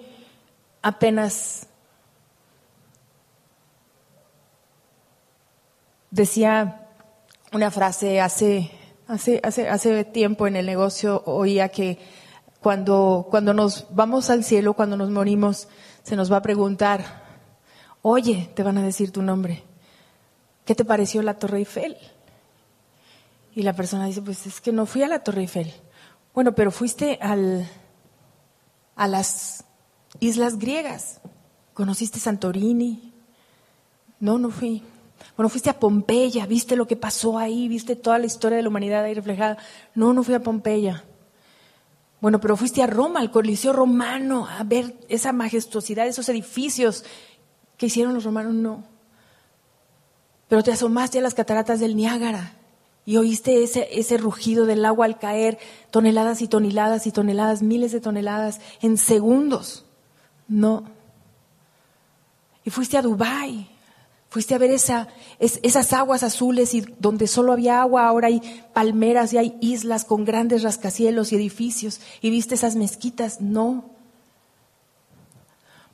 apenas... 0.81 1.67
Decía 6.09 6.87
una 7.51 7.71
frase 7.71 8.21
hace, 8.21 8.69
hace, 9.07 9.41
hace, 9.43 9.67
hace 9.67 10.05
tiempo 10.05 10.45
en 10.45 10.55
el 10.55 10.65
negocio, 10.65 11.23
oía 11.25 11.69
que 11.69 11.97
cuando, 12.61 13.27
cuando 13.31 13.53
nos 13.53 13.87
vamos 13.89 14.29
al 14.29 14.43
cielo, 14.43 14.75
cuando 14.75 14.95
nos 14.95 15.09
morimos, 15.09 15.67
se 16.03 16.15
nos 16.15 16.31
va 16.31 16.37
a 16.37 16.41
preguntar, 16.43 17.23
oye, 18.03 18.49
te 18.53 18.61
van 18.61 18.77
a 18.77 18.83
decir 18.83 19.11
tu 19.11 19.23
nombre, 19.23 19.63
¿qué 20.65 20.75
te 20.75 20.85
pareció 20.85 21.23
la 21.23 21.33
Torre 21.33 21.57
Eiffel? 21.57 21.97
Y 23.55 23.61
la 23.61 23.73
persona 23.73 24.07
dice, 24.07 24.21
pues 24.21 24.45
es 24.47 24.61
que 24.61 24.71
no 24.71 24.85
fui 24.85 25.03
a 25.03 25.07
la 25.07 25.19
Torre 25.19 25.41
Eiffel. 25.41 25.71
Bueno, 26.33 26.55
pero 26.55 26.71
fuiste 26.71 27.19
al, 27.21 27.67
a 28.95 29.07
las 29.07 29.65
islas 30.19 30.57
griegas. 30.57 31.21
¿Conociste 31.73 32.19
Santorini? 32.19 33.13
No, 34.19 34.39
no 34.39 34.49
fui. 34.49 34.81
Bueno, 35.37 35.49
fuiste 35.49 35.69
a 35.69 35.79
Pompeya, 35.79 36.45
viste 36.47 36.75
lo 36.75 36.87
que 36.87 36.95
pasó 36.95 37.37
ahí, 37.37 37.67
viste 37.67 37.95
toda 37.95 38.17
la 38.17 38.25
historia 38.25 38.57
de 38.57 38.63
la 38.63 38.69
humanidad 38.69 39.03
ahí 39.03 39.13
reflejada. 39.13 39.57
No, 39.93 40.13
no 40.13 40.23
fui 40.23 40.33
a 40.33 40.41
Pompeya. 40.41 41.03
Bueno, 42.21 42.39
pero 42.39 42.57
fuiste 42.57 42.81
a 42.81 42.87
Roma, 42.87 43.19
al 43.19 43.31
Coliseo 43.31 43.73
romano, 43.73 44.47
a 44.47 44.63
ver 44.63 44.95
esa 45.09 45.33
majestuosidad, 45.33 46.07
esos 46.07 46.29
edificios 46.29 47.03
que 47.77 47.87
hicieron 47.87 48.13
los 48.13 48.23
romanos. 48.23 48.53
No. 48.53 48.83
Pero 50.47 50.63
te 50.63 50.71
asomaste 50.71 51.19
a 51.19 51.21
las 51.21 51.33
cataratas 51.33 51.79
del 51.79 51.95
Niágara 51.95 52.53
y 53.05 53.17
oíste 53.17 53.63
ese, 53.63 53.87
ese 53.91 54.17
rugido 54.17 54.65
del 54.65 54.85
agua 54.85 55.05
al 55.05 55.19
caer, 55.19 55.57
toneladas 55.91 56.41
y 56.41 56.47
toneladas 56.47 57.05
y 57.05 57.11
toneladas, 57.11 57.61
miles 57.61 57.91
de 57.91 57.99
toneladas 57.99 58.61
en 58.81 58.97
segundos. 58.97 59.85
No. 60.47 60.83
Y 62.63 62.69
fuiste 62.69 62.97
a 62.97 63.01
Dubái, 63.01 63.67
fuiste 64.29 64.55
a 64.55 64.57
ver 64.57 64.71
esa, 64.71 65.09
esas 65.39 65.91
aguas 65.91 66.23
azules 66.23 66.73
y 66.73 66.81
donde 66.99 67.27
solo 67.27 67.51
había 67.51 67.81
agua, 67.81 68.07
ahora 68.07 68.27
hay 68.27 68.41
palmeras 68.73 69.33
y 69.33 69.37
hay 69.37 69.57
islas 69.59 70.05
con 70.05 70.23
grandes 70.23 70.63
rascacielos 70.63 71.33
y 71.33 71.35
edificios. 71.35 71.99
Y 72.21 72.29
viste 72.29 72.55
esas 72.55 72.77
mezquitas. 72.77 73.41
No. 73.41 73.89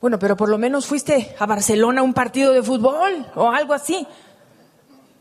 Bueno, 0.00 0.18
pero 0.20 0.36
por 0.36 0.48
lo 0.48 0.58
menos 0.58 0.86
fuiste 0.86 1.34
a 1.40 1.46
Barcelona 1.46 2.02
a 2.02 2.04
un 2.04 2.14
partido 2.14 2.52
de 2.52 2.62
fútbol 2.62 3.26
o 3.34 3.50
algo 3.50 3.74
así. 3.74 4.06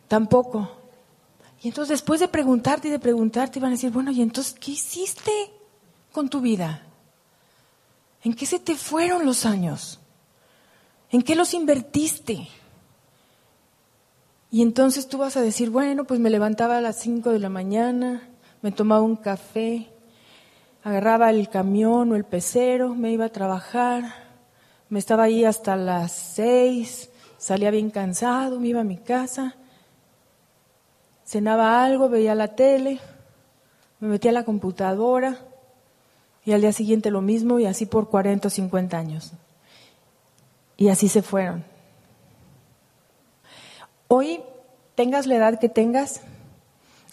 Tampoco. 0.08 0.79
Y 1.62 1.68
entonces 1.68 1.90
después 1.90 2.20
de 2.20 2.28
preguntarte 2.28 2.88
y 2.88 2.92
de 2.92 3.00
preguntarte, 3.00 3.60
iban 3.60 3.70
a 3.70 3.76
decir, 3.76 3.92
bueno, 3.92 4.12
¿y 4.12 4.22
entonces 4.22 4.56
qué 4.60 4.72
hiciste 4.72 5.32
con 6.12 6.30
tu 6.30 6.40
vida? 6.40 6.84
¿En 8.24 8.34
qué 8.34 8.46
se 8.46 8.60
te 8.60 8.76
fueron 8.76 9.26
los 9.26 9.46
años? 9.46 10.00
¿En 11.12 11.22
qué 11.22 11.36
los 11.36 11.54
invertiste? 11.54 12.48
Y 14.52 14.62
entonces 14.62 15.08
tú 15.08 15.18
vas 15.18 15.36
a 15.38 15.42
decir, 15.42 15.70
bueno, 15.70 16.06
pues 16.06 16.20
me 16.20 16.30
levantaba 16.30 16.78
a 16.78 16.82
las 16.82 16.98
5 16.98 17.32
de 17.32 17.40
la 17.40 17.50
mañana, 17.50 18.30
me 18.62 18.72
tomaba 18.72 19.02
un 19.02 19.16
café, 19.16 19.90
agarraba 20.84 21.30
el 21.30 21.50
camión 21.50 22.12
o 22.12 22.16
el 22.16 22.24
pecero, 22.24 22.96
me 22.96 23.12
iba 23.12 23.26
a 23.26 23.30
trabajar, 23.30 24.14
me 24.88 24.98
estaba 24.98 25.24
ahí 25.24 25.44
hasta 25.44 25.76
las 25.76 26.14
6, 26.14 27.10
salía 27.38 27.70
bien 27.70 27.92
cansado, 27.92 28.60
me 28.60 28.70
iba 28.70 28.82
a 28.82 28.86
mi 28.86 28.98
casa 28.98 29.56
cenaba 31.30 31.84
algo, 31.86 32.10
veía 32.10 32.34
la 32.34 32.56
tele, 32.56 33.00
Me 34.00 34.08
metí 34.08 34.28
a 34.28 34.32
la 34.32 34.46
computadora 34.46 35.38
y 36.44 36.54
al 36.54 36.62
día 36.62 36.72
siguiente 36.72 37.12
lo 37.12 37.22
mismo 37.22 37.60
y 37.60 37.66
así 37.66 37.86
por 37.86 38.10
40 38.10 38.48
o 38.48 38.52
50 38.52 38.98
años. 38.98 39.34
Y 40.78 40.88
así 40.88 41.10
se 41.10 41.22
fueron. 41.22 41.64
Hoy, 44.08 44.40
tengas 44.96 45.28
la 45.28 45.36
edad 45.36 45.60
que 45.60 45.70
tengas, 45.70 46.22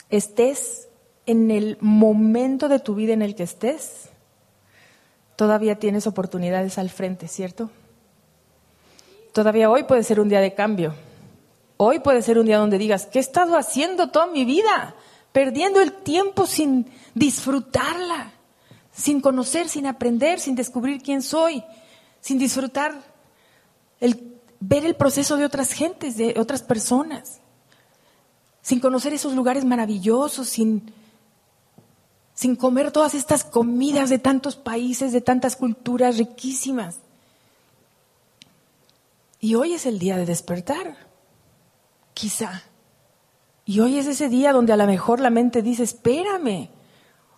estés 0.08 0.88
en 1.26 1.50
el 1.50 1.76
momento 1.80 2.68
de 2.68 2.78
tu 2.78 2.94
vida 2.94 3.12
en 3.12 3.20
el 3.20 3.34
que 3.34 3.42
estés, 3.42 4.08
todavía 5.34 5.78
tienes 5.78 6.06
oportunidades 6.06 6.78
al 6.78 6.88
frente, 6.88 7.28
¿cierto? 7.28 7.68
Todavía 9.34 9.68
hoy 9.68 9.82
puede 9.82 10.04
ser 10.04 10.20
un 10.20 10.28
día 10.30 10.40
de 10.40 10.54
cambio. 10.54 10.94
Hoy 11.76 12.00
puede 12.00 12.22
ser 12.22 12.38
un 12.38 12.46
día 12.46 12.58
donde 12.58 12.78
digas, 12.78 13.06
¿qué 13.06 13.18
he 13.18 13.22
estado 13.22 13.56
haciendo 13.56 14.08
toda 14.08 14.26
mi 14.26 14.44
vida? 14.44 14.94
Perdiendo 15.32 15.80
el 15.80 15.92
tiempo 15.92 16.46
sin 16.46 16.90
disfrutarla, 17.14 18.32
sin 18.92 19.20
conocer, 19.20 19.68
sin 19.68 19.86
aprender, 19.86 20.40
sin 20.40 20.54
descubrir 20.54 21.02
quién 21.02 21.22
soy, 21.22 21.62
sin 22.20 22.38
disfrutar 22.38 22.94
el 24.00 24.36
ver 24.60 24.84
el 24.84 24.96
proceso 24.96 25.36
de 25.36 25.44
otras 25.44 25.72
gentes, 25.72 26.16
de 26.16 26.34
otras 26.38 26.62
personas, 26.62 27.40
sin 28.62 28.80
conocer 28.80 29.12
esos 29.12 29.34
lugares 29.34 29.64
maravillosos, 29.64 30.48
sin, 30.48 30.92
sin 32.34 32.56
comer 32.56 32.90
todas 32.90 33.14
estas 33.14 33.44
comidas 33.44 34.10
de 34.10 34.18
tantos 34.18 34.56
países, 34.56 35.12
de 35.12 35.20
tantas 35.20 35.56
culturas 35.56 36.16
riquísimas. 36.16 36.98
Y 39.40 39.54
hoy 39.54 39.74
es 39.74 39.86
el 39.86 39.98
día 39.98 40.16
de 40.16 40.26
despertar, 40.26 41.05
quizá. 42.16 42.62
Y 43.66 43.80
hoy 43.80 43.98
es 43.98 44.06
ese 44.06 44.30
día 44.30 44.52
donde 44.52 44.72
a 44.72 44.76
lo 44.76 44.86
mejor 44.86 45.20
la 45.20 45.28
mente 45.28 45.60
dice, 45.60 45.82
espérame. 45.82 46.70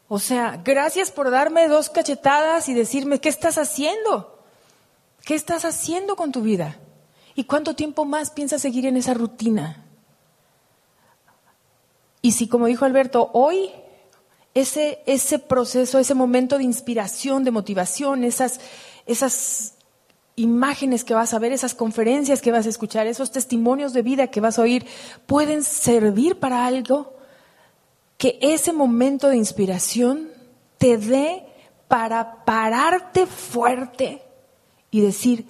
O 0.07 0.21
sea, 0.21 0.63
gracias 0.65 1.11
por 1.11 1.31
darme 1.31 1.67
dos 1.67 1.91
cachetadas 1.91 2.69
y 2.69 2.75
decirme, 2.75 3.21
¿qué 3.21 3.29
estás 3.29 3.59
haciendo? 3.59 4.41
¿Qué 5.25 5.35
estás 5.35 5.65
haciendo 5.65 6.15
con 6.15 6.31
tu 6.31 6.43
vida? 6.43 6.79
¿Y 7.35 7.45
cuánto 7.45 7.75
tiempo 7.75 8.05
más 8.05 8.31
piensas 8.31 8.63
seguir 8.63 8.87
en 8.87 8.97
esa 8.97 9.15
rutina? 9.15 9.85
Y 12.23 12.33
si, 12.33 12.47
como 12.47 12.67
dijo 12.67 12.85
Alberto, 12.85 13.31
hoy 13.33 13.71
ese, 14.55 15.03
ese 15.07 15.41
proceso, 15.41 15.99
ese 15.99 16.15
momento 16.15 16.57
de 16.57 16.65
inspiración, 16.65 17.43
de 17.43 17.51
motivación, 17.51 18.23
esas, 18.23 18.61
esas 19.07 19.75
imágenes 20.39 21.05
que 21.05 21.15
vas 21.15 21.35
a 21.35 21.39
ver, 21.39 21.53
esas 21.53 21.75
conferencias 21.75 22.41
que 22.41 22.53
vas 22.53 22.67
a 22.67 22.69
escuchar, 22.69 23.07
esos 23.07 23.31
testimonios 23.31 23.93
de 23.93 24.03
vida 24.03 24.29
que 24.29 24.41
vas 24.41 24.59
a 24.59 24.63
oír, 24.63 24.87
pueden 25.27 25.63
servir 25.63 26.39
para 26.39 26.67
algo 26.67 27.15
que 28.17 28.39
ese 28.41 28.73
momento 28.73 29.29
de 29.29 29.37
inspiración 29.37 30.29
te 30.79 30.99
dé 30.99 31.45
para 31.89 32.45
pararte 32.45 33.27
fuerte 33.27 34.23
y 34.91 35.01
decir, 35.01 35.47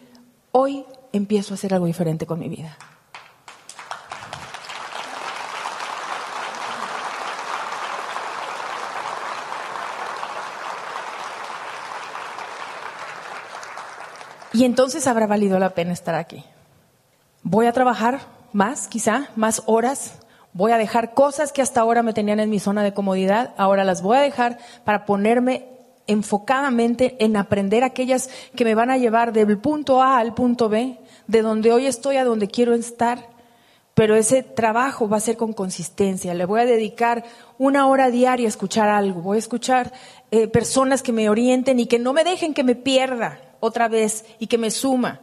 hoy 0.52 0.84
empiezo 1.12 1.54
a 1.54 1.56
hacer 1.56 1.74
algo 1.74 1.86
diferente 1.86 2.26
con 2.26 2.38
mi 2.38 2.48
vida. 2.48 2.76
Y 14.58 14.64
entonces 14.64 15.06
habrá 15.06 15.28
valido 15.28 15.60
la 15.60 15.70
pena 15.70 15.92
estar 15.92 16.16
aquí. 16.16 16.42
Voy 17.44 17.66
a 17.66 17.72
trabajar 17.72 18.18
más, 18.52 18.88
quizá, 18.88 19.28
más 19.36 19.62
horas. 19.66 20.14
Voy 20.52 20.72
a 20.72 20.78
dejar 20.78 21.14
cosas 21.14 21.52
que 21.52 21.62
hasta 21.62 21.80
ahora 21.80 22.02
me 22.02 22.12
tenían 22.12 22.40
en 22.40 22.50
mi 22.50 22.58
zona 22.58 22.82
de 22.82 22.92
comodidad, 22.92 23.54
ahora 23.56 23.84
las 23.84 24.02
voy 24.02 24.16
a 24.16 24.20
dejar 24.20 24.58
para 24.82 25.06
ponerme 25.06 25.68
enfocadamente 26.08 27.14
en 27.24 27.36
aprender 27.36 27.84
aquellas 27.84 28.30
que 28.56 28.64
me 28.64 28.74
van 28.74 28.90
a 28.90 28.96
llevar 28.96 29.32
del 29.32 29.58
punto 29.58 30.02
A 30.02 30.18
al 30.18 30.34
punto 30.34 30.68
B, 30.68 30.98
de 31.28 31.42
donde 31.42 31.72
hoy 31.72 31.86
estoy 31.86 32.16
a 32.16 32.24
donde 32.24 32.48
quiero 32.48 32.74
estar. 32.74 33.28
Pero 33.94 34.16
ese 34.16 34.42
trabajo 34.42 35.08
va 35.08 35.18
a 35.18 35.20
ser 35.20 35.36
con 35.36 35.52
consistencia. 35.52 36.34
Le 36.34 36.46
voy 36.46 36.62
a 36.62 36.66
dedicar 36.66 37.22
una 37.58 37.86
hora 37.86 38.10
diaria 38.10 38.46
a 38.46 38.48
escuchar 38.48 38.88
algo. 38.88 39.22
Voy 39.22 39.36
a 39.36 39.38
escuchar 39.38 39.92
eh, 40.32 40.48
personas 40.48 41.04
que 41.04 41.12
me 41.12 41.28
orienten 41.28 41.78
y 41.78 41.86
que 41.86 42.00
no 42.00 42.12
me 42.12 42.24
dejen 42.24 42.54
que 42.54 42.64
me 42.64 42.74
pierda 42.74 43.38
otra 43.60 43.88
vez 43.88 44.24
y 44.38 44.46
que 44.46 44.58
me 44.58 44.70
suma. 44.70 45.20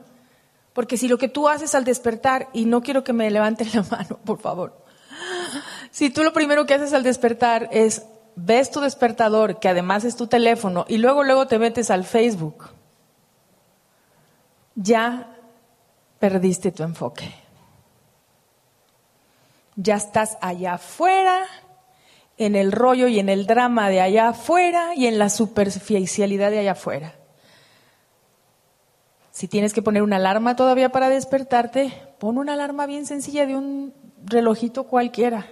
Porque 0.74 0.98
si 0.98 1.08
lo 1.08 1.17
que 1.17 1.30
tú 1.30 1.48
haces 1.48 1.74
al 1.76 1.86
despertar, 1.86 2.50
y 2.54 2.65
no 2.65 2.82
quiero 2.82 3.04
que 3.04 3.13
me 3.13 3.30
levanten 3.32 3.69
la 3.74 3.84
mano, 3.89 4.19
por 4.26 4.39
favor, 4.39 4.74
si 5.91 6.10
tú 6.10 6.24
lo 6.24 6.34
primero 6.34 6.65
que 6.65 6.74
haces 6.74 6.93
al 6.93 7.04
despertar 7.04 7.69
es 7.71 8.04
ves 8.36 8.71
tu 8.71 8.82
despertador, 8.82 9.60
que 9.60 9.69
además 9.69 10.04
es 10.04 10.15
tu 10.15 10.28
teléfono, 10.28 10.86
y 10.88 10.98
luego 10.98 11.24
luego 11.24 11.48
te 11.48 11.60
metes 11.60 11.89
al 11.89 12.04
Facebook, 12.04 12.65
ya 14.76 15.36
perdiste 16.19 16.71
tu 16.71 16.84
enfoque. 16.84 17.34
Ya 19.78 19.95
estás 19.95 20.38
allá 20.41 20.74
afuera, 20.74 21.45
en 22.38 22.56
el 22.56 22.71
rollo 22.71 23.08
y 23.08 23.19
en 23.19 23.30
el 23.30 23.45
drama 23.45 23.89
de 23.89 24.02
allá 24.02 24.30
afuera 24.30 24.93
y 24.95 25.08
en 25.08 25.17
la 25.17 25.30
superficialidad 25.30 26.52
de 26.52 26.60
allá 26.60 26.74
afuera. 26.74 27.15
Si 29.36 29.50
tienes 29.50 29.74
que 29.74 29.82
poner 29.82 30.02
una 30.02 30.15
alarma 30.15 30.56
todavía 30.56 30.93
para 30.93 31.10
despertarte, 31.10 31.91
pon 32.19 32.38
una 32.38 32.54
alarma 32.54 32.86
bien 32.86 33.06
sencilla 33.06 33.45
de 33.45 33.58
un 33.58 33.93
relojito 34.24 34.86
cualquiera. 34.86 35.48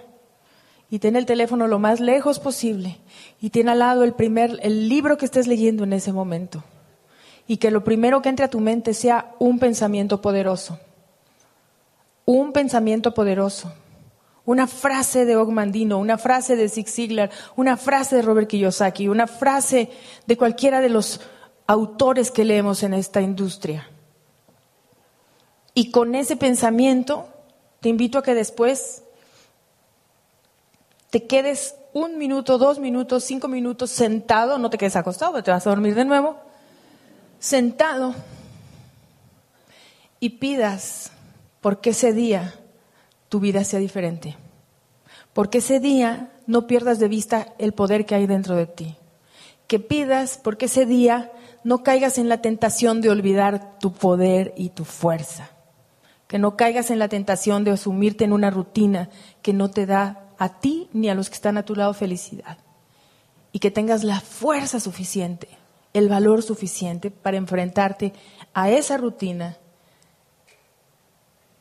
Y 0.88 1.00
ten 1.00 1.16
el 1.16 1.26
teléfono 1.26 1.66
lo 1.66 1.78
más 1.78 2.00
lejos 2.00 2.40
posible. 2.40 2.96
Y 3.42 3.50
ten 3.50 3.68
al 3.68 3.80
lado 3.80 4.02
el 4.02 4.14
primer, 4.14 4.58
el 4.62 4.88
libro 4.88 5.18
que 5.18 5.26
estés 5.26 5.46
leyendo 5.46 5.84
en 5.84 5.92
ese 5.92 6.14
momento. 6.14 6.64
Y 7.46 7.58
que 7.58 7.70
lo 7.70 7.84
primero 7.84 8.22
que 8.22 8.30
entre 8.30 8.46
a 8.46 8.48
tu 8.48 8.58
mente 8.58 8.94
sea 8.94 9.34
un 9.38 9.58
pensamiento 9.58 10.22
poderoso. 10.22 10.78
Un 12.24 12.54
pensamiento 12.54 13.12
poderoso. 13.12 13.70
Una 14.46 14.66
frase 14.66 15.26
de 15.26 15.36
Ogmandino, 15.36 15.98
una 15.98 16.16
frase 16.16 16.56
de 16.56 16.70
Zig 16.70 16.88
Ziglar, 16.88 17.30
una 17.54 17.76
frase 17.76 18.16
de 18.16 18.22
Robert 18.22 18.48
Kiyosaki, 18.48 19.08
una 19.08 19.26
frase 19.26 19.90
de 20.26 20.38
cualquiera 20.38 20.80
de 20.80 20.88
los 20.88 21.20
autores 21.66 22.30
que 22.30 22.44
leemos 22.44 22.82
en 22.82 22.94
esta 22.94 23.20
industria. 23.20 23.88
Y 25.74 25.90
con 25.90 26.14
ese 26.14 26.36
pensamiento, 26.36 27.28
te 27.80 27.88
invito 27.88 28.18
a 28.18 28.22
que 28.22 28.34
después 28.34 29.02
te 31.10 31.26
quedes 31.26 31.74
un 31.92 32.18
minuto, 32.18 32.58
dos 32.58 32.78
minutos, 32.78 33.24
cinco 33.24 33.48
minutos 33.48 33.90
sentado, 33.90 34.58
no 34.58 34.70
te 34.70 34.78
quedes 34.78 34.96
acostado, 34.96 35.42
te 35.42 35.50
vas 35.50 35.66
a 35.66 35.70
dormir 35.70 35.94
de 35.94 36.04
nuevo, 36.04 36.36
sentado 37.38 38.14
y 40.20 40.30
pidas 40.30 41.12
porque 41.60 41.90
ese 41.90 42.12
día 42.12 42.54
tu 43.28 43.40
vida 43.40 43.64
sea 43.64 43.78
diferente. 43.80 44.36
Porque 45.32 45.58
ese 45.58 45.80
día 45.80 46.30
no 46.46 46.66
pierdas 46.66 46.98
de 46.98 47.08
vista 47.08 47.54
el 47.58 47.72
poder 47.72 48.06
que 48.06 48.14
hay 48.14 48.26
dentro 48.26 48.54
de 48.54 48.66
ti. 48.66 48.96
Que 49.66 49.78
pidas 49.78 50.38
porque 50.42 50.66
ese 50.66 50.86
día 50.86 51.32
no 51.64 51.82
caigas 51.82 52.18
en 52.18 52.28
la 52.28 52.42
tentación 52.42 53.00
de 53.00 53.08
olvidar 53.10 53.78
tu 53.78 53.92
poder 53.92 54.52
y 54.56 54.68
tu 54.68 54.84
fuerza. 54.84 55.50
Que 56.28 56.38
no 56.38 56.56
caigas 56.56 56.90
en 56.90 56.98
la 56.98 57.08
tentación 57.08 57.64
de 57.64 57.72
asumirte 57.72 58.24
en 58.24 58.32
una 58.32 58.50
rutina 58.50 59.08
que 59.42 59.54
no 59.54 59.70
te 59.70 59.86
da 59.86 60.28
a 60.38 60.60
ti 60.60 60.88
ni 60.92 61.08
a 61.08 61.14
los 61.14 61.30
que 61.30 61.36
están 61.36 61.56
a 61.56 61.64
tu 61.64 61.74
lado 61.74 61.94
felicidad. 61.94 62.58
Y 63.50 63.60
que 63.60 63.70
tengas 63.70 64.04
la 64.04 64.20
fuerza 64.20 64.78
suficiente, 64.78 65.48
el 65.94 66.08
valor 66.08 66.42
suficiente 66.42 67.10
para 67.10 67.38
enfrentarte 67.38 68.12
a 68.52 68.68
esa 68.68 68.98
rutina, 68.98 69.56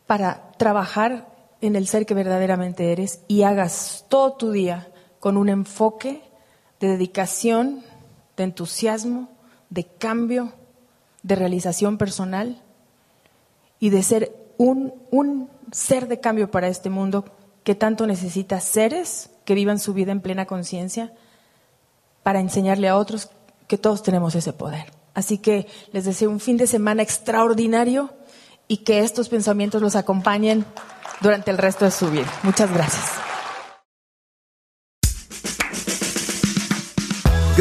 para 0.05 0.51
trabajar 0.57 1.33
en 1.61 1.77
el 1.77 1.87
ser 1.87 2.05
que 2.05 2.13
verdaderamente 2.13 2.91
eres 2.91 3.21
y 3.29 3.43
hagas 3.43 4.05
todo 4.09 4.33
tu 4.33 4.51
día 4.51 4.91
con 5.21 5.37
un 5.37 5.47
enfoque 5.47 6.21
de 6.81 6.89
dedicación, 6.89 7.83
de 8.35 8.43
entusiasmo, 8.43 9.32
de 9.73 9.85
cambio, 9.85 10.53
de 11.23 11.35
realización 11.35 11.97
personal 11.97 12.61
y 13.79 13.89
de 13.89 14.03
ser 14.03 14.31
un, 14.57 14.93
un 15.09 15.49
ser 15.71 16.07
de 16.07 16.19
cambio 16.19 16.51
para 16.51 16.67
este 16.67 16.91
mundo 16.91 17.25
que 17.63 17.73
tanto 17.73 18.05
necesita 18.05 18.59
seres 18.59 19.31
que 19.45 19.55
vivan 19.55 19.79
su 19.79 19.95
vida 19.95 20.11
en 20.11 20.21
plena 20.21 20.45
conciencia 20.45 21.11
para 22.21 22.39
enseñarle 22.39 22.87
a 22.87 22.97
otros 22.97 23.31
que 23.67 23.79
todos 23.79 24.03
tenemos 24.03 24.35
ese 24.35 24.53
poder. 24.53 24.93
Así 25.15 25.39
que 25.39 25.67
les 25.91 26.05
deseo 26.05 26.29
un 26.29 26.39
fin 26.39 26.57
de 26.57 26.67
semana 26.67 27.01
extraordinario 27.01 28.13
y 28.67 28.77
que 28.77 28.99
estos 28.99 29.27
pensamientos 29.27 29.81
los 29.81 29.95
acompañen 29.95 30.65
durante 31.19 31.49
el 31.49 31.57
resto 31.57 31.85
de 31.85 31.91
su 31.91 32.11
vida. 32.11 32.31
Muchas 32.43 32.71
gracias. 32.71 33.32